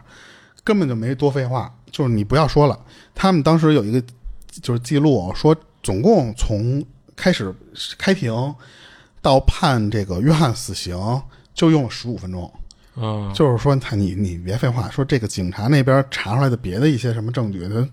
[0.64, 2.80] 根本就没多废话，就是你不要说了。
[3.14, 4.02] 他们当时有一个
[4.62, 6.82] 就是记录说，总共从
[7.18, 7.54] 开始
[7.98, 8.34] 开庭
[9.24, 10.96] 到判这个约翰死刑，
[11.56, 12.52] 就用了十五分钟。
[12.96, 17.90] 嗯就是说，他你你别废话，说这个警察那边查出来的别的一些什么证据，他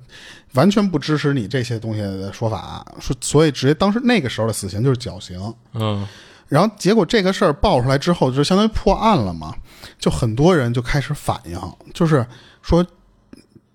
[0.52, 5.40] 完全不支持你这些东西的说法，说所以直接当时那个时候的死刑就是绞刑。
[5.72, 6.06] 嗯
[6.48, 9.54] 然后结果这个事儿爆出来之后，就相当于破案了嘛，
[9.98, 11.58] 就很多人就开始反应，
[11.94, 12.26] 就是
[12.60, 12.84] 说，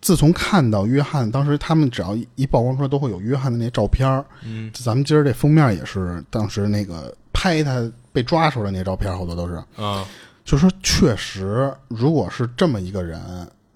[0.02, 4.24] 自从看到约翰，当时他们只要一一曝光出来，都会有约翰的那些照片儿。
[4.44, 9.56] 嗯咱们今儿这封面也是当时那个拍他被抓时候的那照片，好多都是。
[9.76, 10.08] 啊
[10.46, 13.20] 就说确实，如果是这么一个人，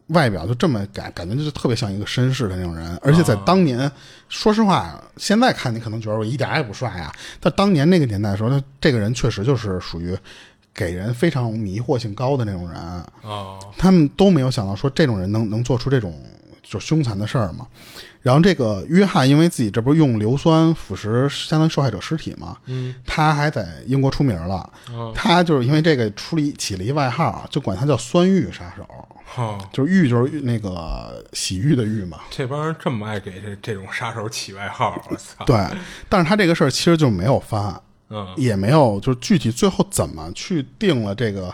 [0.10, 3.92] 外表就这么感，感觉就是特别像一个绅士的那种人，而且在当年，
[4.30, 10.16] 说实话，现在看你可能觉得我一点儿也不帅啊，但当年那个年代的时候，他这个人确实就是属于
[10.72, 16.22] 给人非常迷惑性高的那种人，啊他们都没有想到说这种人能能做出这种
[16.62, 17.66] 就凶残的事儿嘛。
[18.22, 24.56] 然后这个约翰因为自己这不是用硫酸腐蚀相当于受害者尸体嘛，嗯他还在英国出名了。
[24.56, 28.86] 啊他就是因为这个出了一起了一外号，就管他叫酸玉杀手，
[29.38, 32.20] 哦，就是玉就是那个洗浴的浴嘛。
[32.30, 35.46] 这帮人这么爱给这这种杀手起外号，我操！
[35.46, 35.58] 对，
[36.10, 41.54] 但是他这个事儿其实就没有翻案，嗯，也没有就是具体最后怎么去定了这个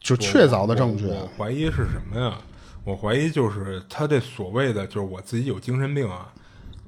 [0.00, 2.36] 就确凿的证据怀疑是什么呀？
[2.86, 6.32] 我怀疑就是他这所谓的就是我自己有精神病啊，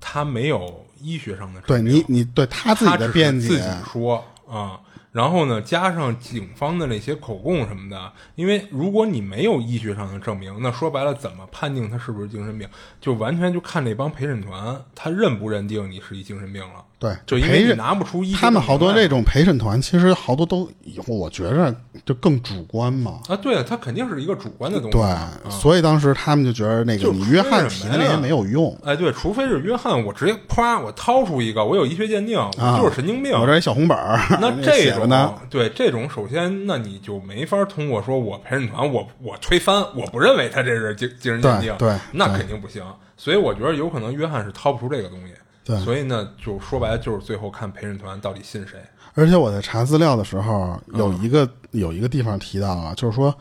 [0.01, 4.81] 他没有医学上的证明对你，你对他自己的辩解自己，说啊，
[5.11, 12.69] 然后呢，加上警方的那些口供什么的，因为如果你没有医学上的证明，那说白了，怎么判定他是不是精神病，
[13.01, 16.85] 就完全就看那帮陪审团他认不认定你是一精神病了。
[16.99, 20.69] 对，就因为你拿不出医他们好多这种陪审团，其实好多都，
[21.07, 21.73] 我觉着
[22.05, 23.21] 就更主观嘛。
[23.29, 33.33] 啊，对，他肯定是一个主观的东西对所以当时他们就觉得那个就你约翰说提的那些没有用，哎，对，除非是约翰，我直接啪，我掏出一个，我有医学鉴定，啊我就是神经病。
[33.33, 42.83] 我这一小红本儿，那 这种呢，对这种，首先那你就没法通过说我陪审团我我推翻，我不认为他这是精精神鉴定，对对那肯定不行。
[43.17, 45.35] 所以我觉得有可能约翰是掏不出这个东西。
[45.69, 45.79] 对。
[45.85, 48.81] 所以呢，就说白了就是最后看陪审团到底信谁。
[49.15, 53.33] 而且我在查资料的时候，有一个、有一个地方提到了，就是说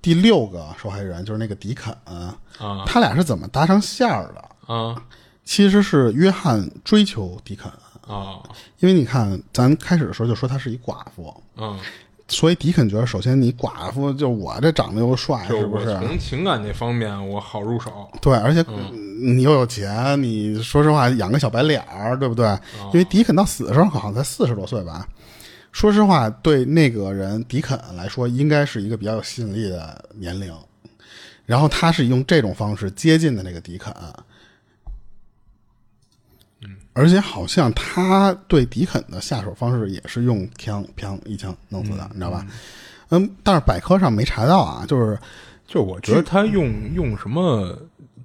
[0.00, 2.38] 第六个受害人就是那个迪肯，啊
[2.86, 4.74] 他俩是怎么搭上线儿的？
[4.74, 5.02] 啊。
[5.44, 7.70] 其实是约翰追求迪肯，
[8.06, 8.40] 啊。
[8.78, 11.78] 因为你看，咱开始的时候就说他是一寡妇，嗯，
[12.26, 15.86] 所以迪肯觉得，首先你寡妇，就我这长得又帅，是不是？
[15.98, 18.10] 从情感这方面我好入手。
[18.20, 18.64] 对，而且
[19.20, 22.46] 你又有钱，你说实话养个小白脸儿，对不对？
[22.92, 25.06] 因为迪肯到死的时候好像才四十多岁吧。
[25.70, 30.52] 说实话，对那个人迪肯来说，应该是一个比较有吸引力的年龄。
[31.44, 33.92] 然后他是用这种方式接近的那个迪肯，
[36.94, 42.46] 而且好像他对迪肯的下手方式也是用枪砰一枪弄死的，你知道吧？
[43.10, 45.18] 嗯，但是百科上没查到啊，就是
[45.66, 47.78] 就我觉得他用用什么，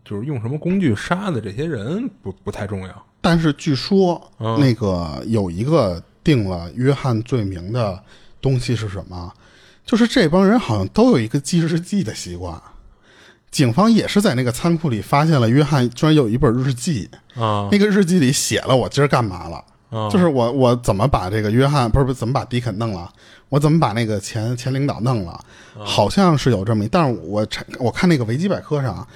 [0.06, 3.06] 就是用什么工具杀的这些人不不太重要。
[3.22, 8.02] 但是据说嗯那个有一个定了约翰罪名的
[8.40, 9.34] 东西是什么？
[9.86, 12.62] 就是这帮人好像都有一个记日记的习惯。
[13.52, 17.68] 警方也是在那个仓库里发现了约翰居然有一本日记，啊。
[17.72, 20.10] 那个日记里写了我今儿干嘛了，啊。
[20.10, 23.12] 就是我我怎么把这个约翰不是不是怎么把迪肯弄了，
[23.50, 25.40] 我怎么把那个前前领导弄了，
[25.78, 29.08] 好像是有这么一，但是我查我看那个维基百科上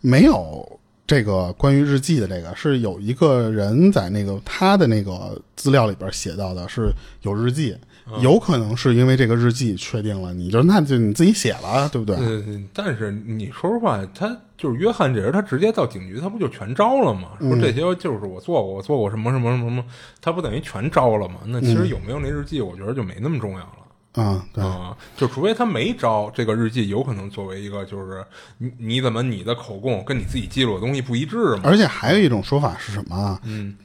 [0.00, 7.74] 没有这个关于日记的这个，是有一个人在那个他的那个资料里边写到的是有日记，
[8.20, 12.16] 有可能是因为这个日记确定了，你就那就你自己写了，对不对？
[12.16, 12.42] 呃，
[12.72, 17.30] 但是你说实话，他就是约翰这人，他直接到警局，他不就全招了吗？
[17.40, 19.84] 说这些就是我做过，我做过什么什么什么什么，
[20.20, 21.40] 他不等于全招了吗？
[21.46, 23.72] 那其实有没有那日记，我觉得就没那么重要了。
[24.14, 24.64] 嗯，对。
[24.64, 28.24] 啊、就除非他没招，这个日记有可能作为一个，就是
[28.56, 31.60] 你你怎么你的口供跟你自己记录的东西不一致嘛？
[31.62, 33.40] 而且还有一种说法是什么啊？
[33.44, 33.76] 嗯，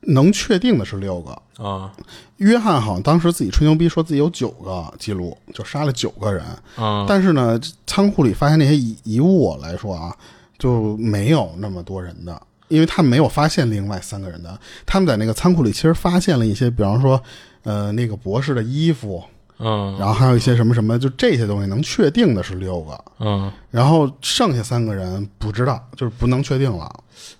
[0.00, 1.30] 能确定的是六个。
[1.62, 1.92] 啊
[2.36, 6.44] 约翰好像当时自己吹牛逼，说自己有九个记录，就杀了九个人。
[6.76, 10.16] 啊但是呢，仓库里发现那些遗遗物来说啊，
[10.56, 14.56] 就没有那么多人的，因为他们没有发现另外三个人的。
[14.86, 17.20] 他们在那个仓库里其实发现了一些，比方说，
[17.64, 19.24] 呃，那个博士的衣服，
[19.58, 26.88] 嗯然后还有一些什么什么，就这些东西能确定的是六个，嗯，然后剩下三个人不知道，就是不能确定了。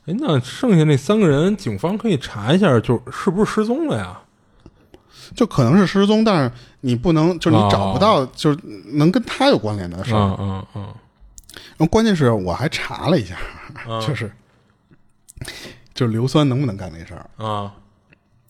[0.06, 4.18] 哎，那剩下那三个人，警方可以查一下，就是不是失踪了呀？
[5.36, 6.50] 就可能是失踪，但是
[6.80, 8.58] 你不能，就是你找不到，就是
[8.92, 10.18] 能跟他有关联的事儿。
[10.18, 10.82] 嗯嗯嗯
[11.76, 13.36] 然后关键是我还查了一下，
[13.88, 14.30] 嗯 就是
[15.94, 17.44] 就是硫酸能不能干那事儿。
[17.44, 17.72] 啊，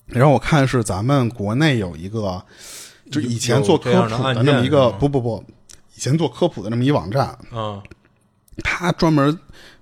[0.07, 2.41] 然后我看是咱们国内有一个，
[3.11, 5.43] 就以前做科普的那么一个，不不不，
[5.95, 7.81] 以前做科普的那么一网站，嗯
[8.63, 9.37] 他专门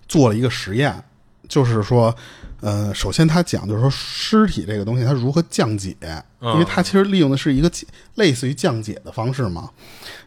[0.07, 1.03] 做了一个实验，
[1.47, 2.15] 就是说，
[2.59, 5.95] 呃，首先他讲就是说尸体这个东西它如何降解，
[6.39, 7.71] 嗯因为它其实利用的是一个
[8.15, 9.69] 类似于降解的方式嘛。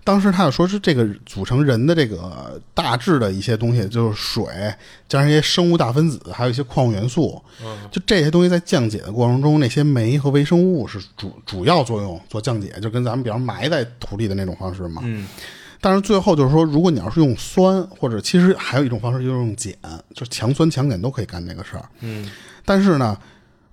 [0.03, 4.45] 当时他就说是这个组成人的这个大致的一些东西，就是水
[5.09, 7.41] 加上一些生物大分子，还有一些矿物元素，
[7.91, 15.03] 就这些东西在降解的过程中，那些酶和微生物是主主要作用做降解，就跟咱们比方埋在土里的那种方式嘛。
[15.05, 15.27] 嗯
[15.81, 19.73] 但是最后就是说，如果你要是用酸，或者其实还有一种方式就是用碱，
[20.15, 21.85] 就是强酸强碱都可以干这个事儿。
[22.01, 22.31] 嗯
[22.65, 23.19] 但是呢，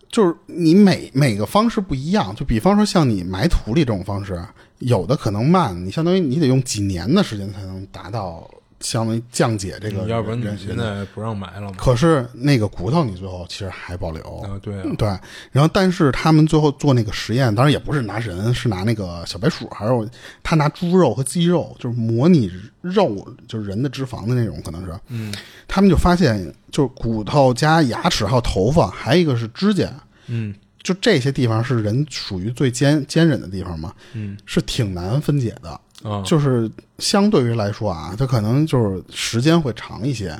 [0.09, 4.41] 就是你每每个方式不一样，就比方说像你埋土里这种方式，
[4.79, 8.49] 有的可能慢，你相当于你得用几年的时间才能达到
[8.79, 11.75] 相当于降解这个人，要不然你现在不让埋了吗？
[11.77, 14.21] 可是那个骨头你最后其实还保留。
[14.39, 15.07] 啊，对啊，对，
[15.51, 20.07] 然后但是他们最后做那个实验，当然也不是拿人，是拿那个小白鼠，还有
[20.43, 22.51] 他拿猪肉和鸡肉，就是模拟
[22.81, 24.97] 肉，就是人的脂肪的那种，可能是。
[25.09, 25.33] 嗯
[25.67, 29.91] 他们就发现，就是骨头加牙齿还有头发，还有一个是指甲，
[30.27, 35.81] 嗯就这些地方是人属于最坚坚韧的地方嘛，嗯是挺难分解的。
[36.03, 36.69] 啊，就是
[36.99, 40.37] 相对于来说啊，它可能就是时间会长一些，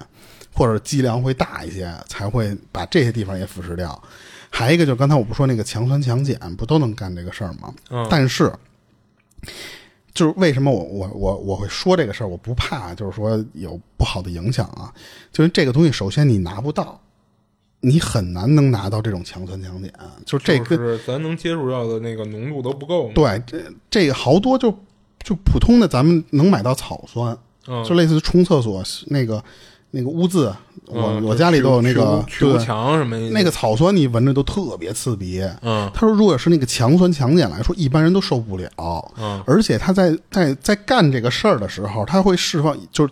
[0.54, 4.02] 或者剂量会大一些，才会把这些地方也腐蚀掉。
[4.50, 7.74] 还有一个就是刚才我不说那个强酸强碱不都能干这个事儿吗？
[7.90, 8.52] 嗯但是，
[10.14, 14.94] 就是为什么我我我我会说这个事儿，我不怕，就是说有不好的影响啊。
[15.32, 17.00] 就是这个东西，首先你拿不到，
[17.82, 19.92] 你很难能拿到这种强酸强碱，
[20.26, 23.12] 就这个就是咱能接触到的那个浓度都不够。
[23.14, 24.72] 对这这个好多就
[25.28, 29.44] 就普通的咱们能买到草酸，嗯，就类似冲厕所那个
[29.92, 30.54] 那个污渍，
[30.86, 35.44] 我、嗯我家里都有那个去污墙什么那个草酸，你闻着都特别刺鼻。
[35.62, 38.72] 嗯他说，如果是那个强酸强碱来说，一般人都受不了。
[39.18, 43.12] 嗯而且他在在在干这个事儿的时候，他会释放，就是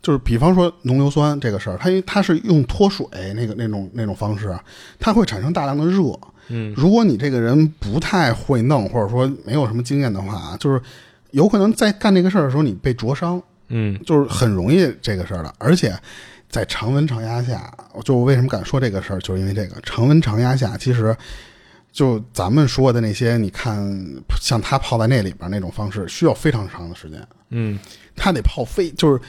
[0.00, 3.04] 就是比方说浓硫酸这个事儿，它因为它是用脱水
[3.34, 4.56] 那个那种那种方式，
[5.00, 6.02] 它会产生大量的热。
[6.50, 10.80] 嗯如果你这个人不太会弄，或者说没有什么经验的话，就是
[11.30, 13.42] 有可能在干这个事儿的时候你被灼伤。
[13.70, 15.94] 嗯就是很容易这个事儿的，而且
[16.48, 17.70] 在常温常压下，
[18.02, 21.14] 就我为什么敢说这个事儿，就是因为这个常温常压下，其实
[21.92, 23.76] 就咱们说的那些，你看
[24.40, 27.78] 像他泡在那里边那种方式，需要非常长的时间，嗯
[28.16, 29.20] 他得泡非就是。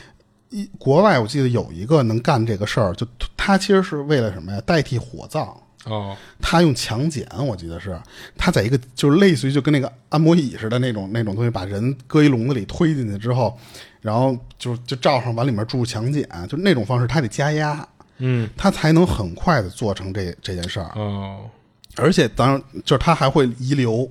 [0.51, 3.05] 一国外我记得有一个能干这个事儿，就
[3.37, 4.59] 他其实是为了什么呀？
[4.65, 5.55] 代替火葬，
[5.85, 6.15] 哦。
[6.41, 7.99] 他用强碱，我记得是
[8.37, 13.57] 他在一个就是类似于就跟那个按摩椅似的那种那种东西，把人搁一笼子里推进去之后，
[14.01, 18.49] 然后就就罩上往里面注入强碱，就那种方式，他得加压，嗯。
[18.57, 20.91] 他才能很快的做成这这件事儿。
[20.95, 21.49] 哦。
[21.95, 24.09] 而且当然就是他还会遗留，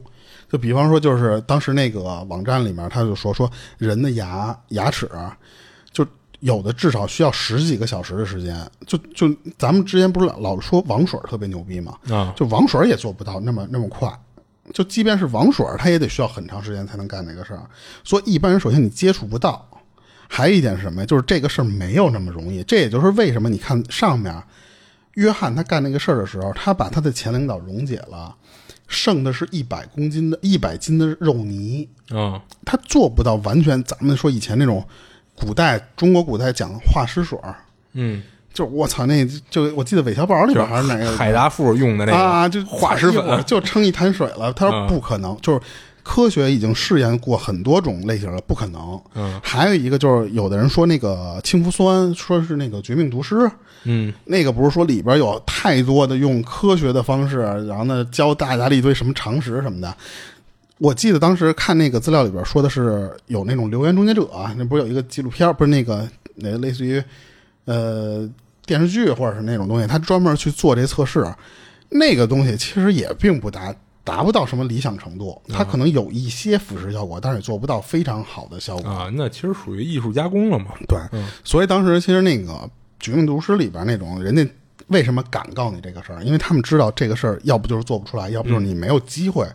[0.51, 5.07] 就比方说就是当时那个网站里面他就说说人的牙牙齿
[6.41, 11.97] 有的至少需要十几个小时的时间，就就咱们之前不是老老说王水特别牛逼吗？
[12.11, 14.09] 啊就王水也做不到那么那么快，
[14.73, 17.63] 就即便是王水，他也得需要很长时间才能干那个事儿。
[18.05, 19.69] 所以一般人首先你接触不到，
[20.29, 21.07] 还有一点是什么呀？
[21.07, 22.63] 就是这个事儿没有那么容易。
[22.63, 24.41] 这也就是为什么你看上面
[25.15, 28.37] 约翰他干那个事儿的时候，他把他的前领导溶解了，
[28.87, 34.87] 剩的是一百公斤的一百斤的肉泥，啊他做不到完全咱们说以前那种
[35.41, 37.55] 古代中国古代讲化尸水儿。
[37.95, 38.23] 嗯，
[38.53, 44.53] 就是我操，那就我记得韦小宝里就边还是哪个海大富用的那个啊，就化石一会儿粉，就称一滩水了。
[44.53, 45.61] 他说嗯不可能，就是
[46.03, 49.01] 科学已经试验过很多种类型了，不可能。
[49.15, 53.51] 嗯还有一个就是有的人说那个氢氟酸，说是那个绝命毒师，
[53.85, 59.95] 嗯那个不是说里边有太多的用科学的方式，然后呢教大家了一堆什么常识什么的。
[60.79, 67.03] 我记得当时看那个资料里边说的是有那种留言终结者，啊那不是有一个纪录片，不是那个那类似于
[67.65, 68.29] 呃
[68.65, 71.27] 电视剧或者是那种东西，他专门去做这测试，
[71.89, 73.75] 那个东西其实也并不达
[74.05, 78.89] 达不到什么理想程度，它可能有一些腐蚀效果，但是也做不到非常好的效果。
[78.89, 80.67] 啊，那其实属于艺术加工了嘛。
[80.89, 82.53] 对，嗯所以当时其实那个
[83.01, 84.49] 《绝命毒师》里边那种人家
[84.87, 86.23] 为什么敢告你这个事儿？
[86.25, 89.47] 因为他们知道这个事儿要不就是做不出来，要不就是你没有机会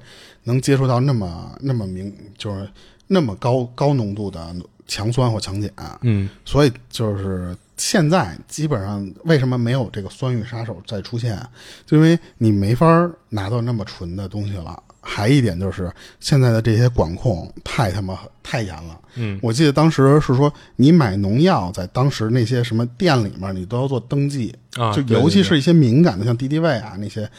[0.43, 2.67] 能接触到那么那么明，就是
[3.07, 4.55] 那么高高浓度的
[4.87, 5.71] 强酸或强碱。
[6.01, 11.37] 嗯所以就是现在基本上为什么没有这个酸雨杀手再出现，
[11.85, 12.85] 就因为你没法
[13.29, 14.81] 拿到那么纯的东西了。
[15.05, 15.91] 还一点就是
[16.21, 18.97] 现在的这些管控太他妈太严了。
[19.15, 27.29] 嗯我记得当时是说，你买农药在当时那些什么店里面，你都要做登记，啊，就尤其是一些敏感的，像敌敌畏啊那些，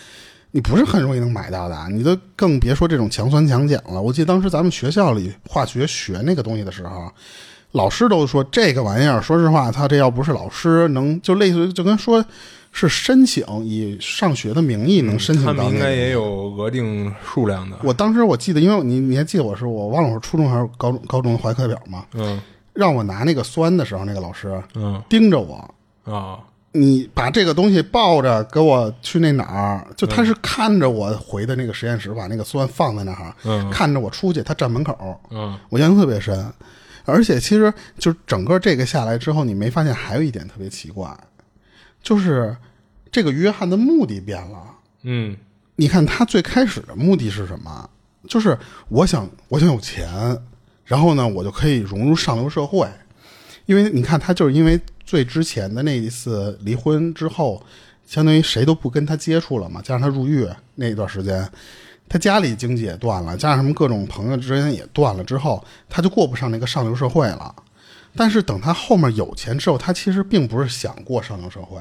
[0.55, 1.89] 你不是很容易能买到的啊。
[1.91, 4.01] 你都更别说这种强酸强碱了。
[4.01, 7.11] 我记得当时咱们学校里化学学那个东西的时候，
[7.73, 12.25] 老师都说这个玩意儿，说实话，他这要不是老师能，就类似于就跟说
[12.71, 17.77] 是申请以上学的名义能申请到、那个们应该也有额定数量的。
[17.83, 22.07] 我当时我记得，因为你你还记得我是我忘了我是初中还是高中高中的怀课表吗？
[22.15, 22.41] 嗯
[22.73, 25.75] 让我拿那个酸的时候，那个老师嗯盯着我，
[26.05, 26.39] 啊
[26.77, 36.53] 你把这个东西抱着给我去那哪儿，就他是看着我回的那个实验室，把那个酸放在那儿，嗯看着我出去，他站门口，嗯我印象特别深。
[37.05, 41.17] 而且其实就整个这个下来之后，你没发现还有一点特别奇怪，
[42.03, 42.57] 就是
[43.13, 44.59] 这个约翰的目的变了。
[45.03, 45.37] 嗯
[45.77, 47.89] 你看他最开始的目的是什么？
[48.27, 48.59] 就是
[48.89, 50.09] 我想我想有钱，
[50.85, 52.89] 然后呢，我就可以融入上流社会。
[53.67, 57.63] 因为你看他就是因为最之前的那一次离婚之后，
[58.07, 61.49] 相当于谁都不跟他接触了嘛，加上他入狱那一段时间，
[62.09, 67.55] 他家里经济也断了，加上什么各种朋友之间也断了之后，他就过不上那个上流社会了。
[68.17, 71.81] 但是等他后面有钱之后，他其实并不是想过上流社会，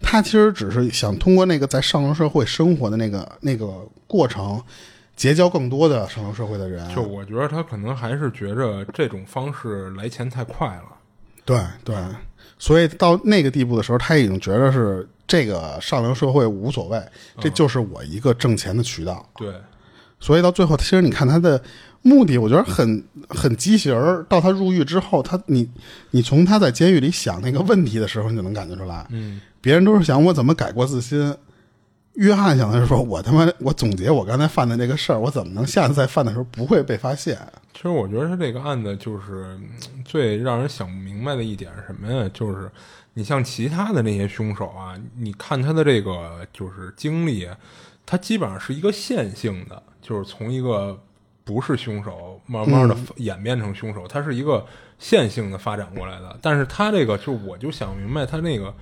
[0.00, 4.62] 他其实只是想通过那个在上流社会生活的那个那个过程，
[5.16, 6.88] 结交更多的上流社会的人。
[6.94, 10.84] 就我觉得他可能还是觉着这种方式来钱太快了。
[11.44, 11.96] 对对，
[12.58, 17.02] 所以到那个地步的时候，他已经觉得是这个上流社会无所谓，
[17.40, 19.28] 这就是我一个挣钱的渠道。
[19.36, 19.52] 对，
[20.20, 21.62] 所以到最后，其实你看他的
[22.02, 24.24] 目的，我觉得很很畸形儿。
[24.28, 25.68] 到他入狱之后，他你
[26.10, 31.34] 你从他在监狱里想那个问题的时候，你就能感觉出来，嗯别人都是想我怎么改过自新。
[32.14, 37.38] 约翰想的是说，我他妈我总结我刚才犯的这个事儿，我怎么能下次再犯的时候不会被发现？
[37.72, 42.30] 其实我觉得他这个案子就是嗯最让人想不明白的一点是什么呀？
[42.34, 42.70] 就是
[43.14, 47.48] 你像其他的那些凶手啊，你看他的这个就是经历，
[48.04, 51.00] 他基本上是一个线性的，就是从一个
[51.44, 54.64] 不是凶手慢慢的演变成凶手，他是一个
[54.98, 56.38] 线性的发展过来的。
[56.42, 58.72] 但是他这个就我就想明白，他那个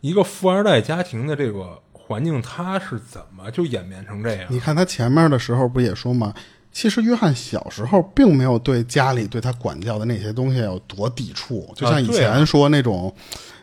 [0.00, 4.46] 一个富二代家庭的这个环境，他是怎么就演变成这样？
[4.48, 6.32] 你看他前面的时候不也说吗？
[6.72, 13.14] 其实约翰小时候并没有对家里对他管教的那些东西有多抵触，就像以前说那种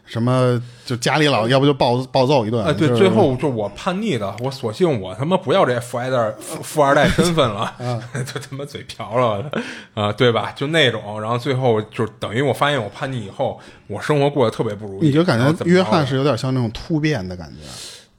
[0.05, 2.63] 什么，就家里老要不就暴暴揍一顿。
[2.63, 7.75] 哎，对，就是最后就我叛逆的，我索性我他妈不要这富二代富富二代身份了，
[8.25, 9.51] 就他妈嘴瓢了
[9.93, 10.53] 啊，对吧？
[10.55, 15.07] 就那种，然后最后就等于我发现我叛逆以后，我生活过得特别不如意。
[15.07, 17.67] 你就感觉约翰是有点像那种突变的感觉。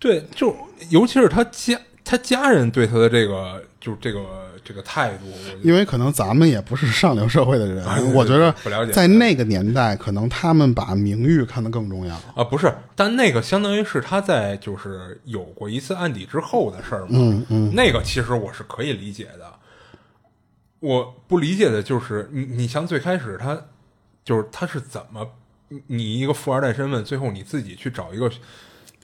[0.02, 0.52] 对，就
[0.90, 4.20] 尤其是他家他家人对他的这个就是这个
[4.64, 5.26] 这个态度，
[5.62, 12.16] 因为可能咱们也不是上流社会的人，我觉得不了解在那个年代，可能他们把名誉看得更重要。
[12.34, 17.10] 啊，不是，但那个相当于是他在就是有过一次案底之后的事儿嘛。
[17.12, 19.52] 嗯嗯，那个其实我是可以理解的。
[20.80, 23.56] 我不理解的就是你，你像最开始他
[24.24, 25.30] 就是他是怎么，
[25.68, 28.28] 你你一个富二代身份，最后你自己去找一个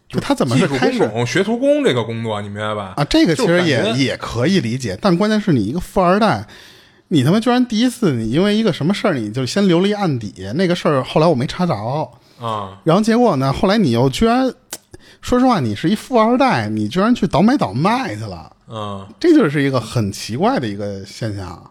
[0.08, 2.94] 就他怎么是开始工、学徒工这个工作，你明白吧？
[2.96, 3.04] 啊？
[3.04, 6.46] 这个其实也也可以理解，但关键是你一个富二代，
[7.08, 11.74] 你他妈居然第一次你因为一个什么事儿，你就先留了一案底，那个事儿后来我没查着，
[12.40, 14.50] 啊，然后结果呢，后来你又居然，
[15.20, 18.52] 说实话，你是一富二代，你居然去倒买倒卖去了。
[18.70, 21.70] 嗯这就是一个很奇怪的一个现象，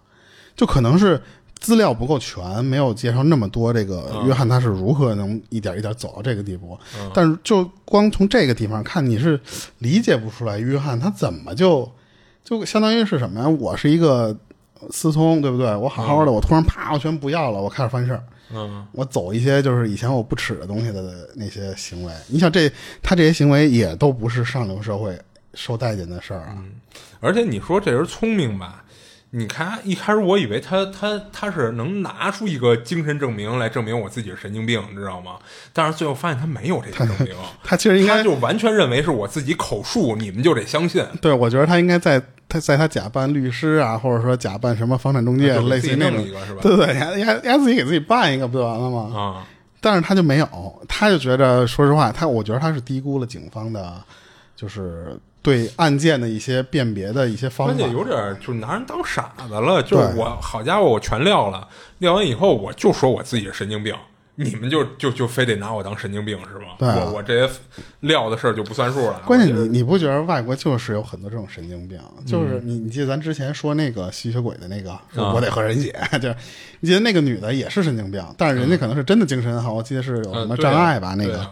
[0.56, 1.22] 就可能是
[1.60, 6.78] 资料不够全，没有介绍那么多这个约翰他是如何能一点一点走到这个地步。
[7.14, 9.40] 但是就光从这个地方看，你是
[9.80, 11.92] 理解不出来约翰他怎么就
[12.44, 13.50] 就相当于是什么呀？
[13.50, 14.36] 我是一个
[14.92, 15.76] 思聪，对不对？
[15.76, 18.24] 我好好的，我突然啪，我全不要了，我开始犯事儿。
[18.50, 22.72] 嗯我走一些就是以前我不耻的东西的那些行为，你想这
[23.04, 25.20] 他这些行为也都不是上流社会
[25.54, 26.64] 受待见的事儿啊。
[27.20, 28.86] 而且你说这人聪明吧？
[29.32, 35.34] 你看一开始我以为他他他是能拿出一个精神证明来证明我自己是神经病，你知道吗？
[35.74, 41.06] 但是最后发现他没有这些证明，他其实应该他就完全认为是我自己口述，你们就得相信。
[41.22, 49.14] 对，我觉得他应该在他在他假扮律师啊，或者说假扮什么房产中介，类似于那种一个是吧对对人家自己给自己办一个不就完了吗？
[49.14, 49.48] 啊，
[49.82, 54.02] 但是他就没有，他就觉得，说实话，他我觉得他是低估了警方的，
[54.56, 57.74] 就是对案件的一些辨别的一些方法。
[57.74, 59.82] 关键有点就拿人当傻子了。
[59.82, 61.66] 就是我好家伙，我全撂了，
[62.00, 63.96] 撂完以后我就说我自己是神经病。
[64.40, 66.76] 你们就就就非得拿我当神经病是吗？
[66.78, 67.52] 对啊我我这些
[68.02, 69.20] 撂的事儿就不算数了。
[69.26, 71.98] 关键你你不觉得外国就是有很多这种神经病？
[72.20, 74.96] 嗯就是你你记得咱之前说那个吸血鬼的那个，
[75.34, 75.92] 我得和人血，
[76.22, 76.36] 就是
[76.82, 81.16] 你记得那个女的也是神经病，但是人家可能是真的精神好，我记得是有什么障碍吧？
[81.18, 81.44] 那个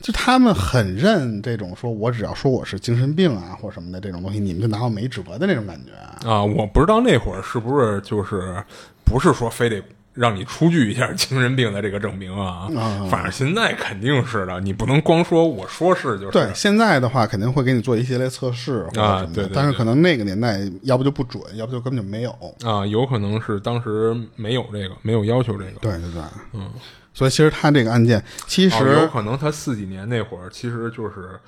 [0.00, 6.28] 就他们很认这种说我只要说我是精神病啊或什么的这种东西，你们就拿我没辙的那种感觉。
[6.28, 8.62] 啊，我不知道那会儿是不是就是
[9.04, 9.82] 不是说非得
[10.12, 12.66] 让你出具一下精神病的这个证明啊？
[12.70, 16.30] 嗯反正现在肯定是的，你不能光说我说是就是。
[16.32, 22.30] 对，现在的话肯定会给你做一系列测试啊对对对但是可能那个年代要不就不准，要不就根本就没有。
[22.64, 25.78] 啊，有可能是当时没有这个，没有要求这个。
[25.80, 26.22] 对对对，
[26.54, 26.70] 嗯，
[27.12, 31.38] 所以其实他这个案件其实、哦，有可能他四几年那会儿其实就是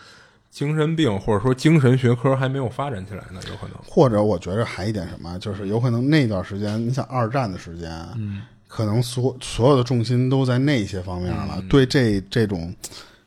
[0.50, 3.76] 精神病或者说精神学科还没有发展起来呢，有可能。
[3.86, 12.74] 或者我觉着还一点什么，就是有可能那段时间，你想二战的时间，嗯，可能所所有的重心都在那些方面了，对这这种。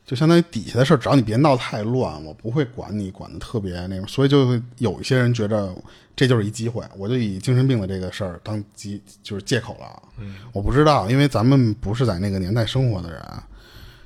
[0.04, 5.74] 就相当于底下的事儿，只要你别闹太乱，我不会管你管的特别那种，所以就会有一些人觉得
[6.16, 10.02] 这就是一机会，我就以精神病的这个事儿当机就是借口了。
[10.18, 13.22] 嗯，我不知道，因为咱们不是在那个年代生活的人。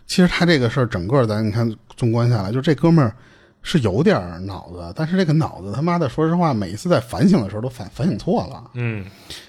[0.07, 3.15] 其实他这个事儿整个咱你看纵观下来，就这哥们儿
[3.63, 8.71] 是有点儿脑子，但是这个脑子他妈的，说实话，每一次在反省的时候都反反省错了。
[8.75, 9.07] 嗯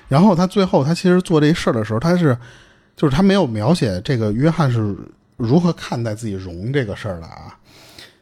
[0.07, 2.38] 然后他最后他其实做这事儿的时候，他是
[2.95, 4.95] 就是他没有描写这个约翰是
[5.36, 7.57] 如何看待自己容这个事儿的啊。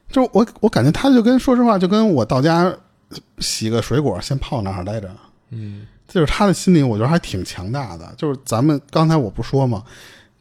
[0.10, 2.74] 就我我感觉他就跟说实话，就跟我到家
[3.40, 5.10] 洗个水果先泡那儿待着，
[5.50, 8.12] 嗯就是他的心理，我觉得还挺强大的。
[8.18, 9.84] 就是咱们刚才我不说嘛，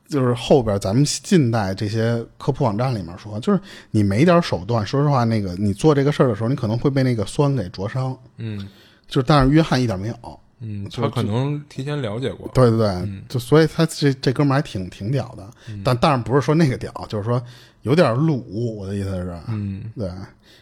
[0.09, 3.61] 就是后边咱们近代这些科普网站里面说，就是
[3.91, 8.17] 你没点手段，说实话，那个你做这个事儿的时候，你可能会被那个酸给灼伤。
[8.39, 8.67] 嗯
[9.07, 12.51] 就是但是约翰一点没有，嗯，他可能提前了解过。
[12.55, 15.49] 对对对，就所以他这这哥们儿还挺挺屌的，
[15.85, 17.43] 但当然不是说那个屌，就是说
[17.83, 18.77] 有点鲁。
[18.77, 20.11] 我的意思是，嗯对，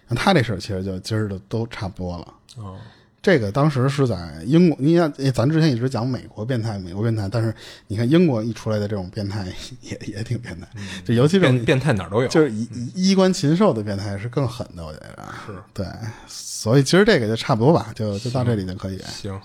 [0.08, 2.34] 那他这事儿其实就今儿的都差不多了。
[2.56, 2.76] 哦
[3.22, 7.52] 这个当时是在英国，你看，咱之前一直讲美国变态，美国变态，但是
[7.88, 9.44] 你看英国一出来的这种变态
[9.82, 10.68] 也也挺变态，
[11.04, 12.28] 就尤其这种变变态哪儿都有。
[12.28, 15.84] 就是衣衣衣冠禽兽的变态是更狠的，我觉得是对，
[16.28, 18.98] 所以其实这个就差不多吧，就就到这里就可以。
[19.08, 19.36] 行，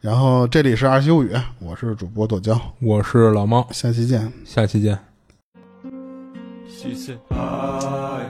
[0.00, 4.32] 然后这里是二修语，我是主播剁椒，我是老猫，下期见。
[4.44, 5.05] 下期见。
[6.82, 8.28] She said, I,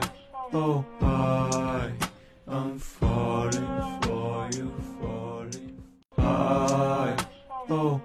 [0.53, 1.91] oh, I,
[2.47, 5.83] I'm falling for you, falling.
[6.17, 7.25] I,
[7.69, 8.01] oh,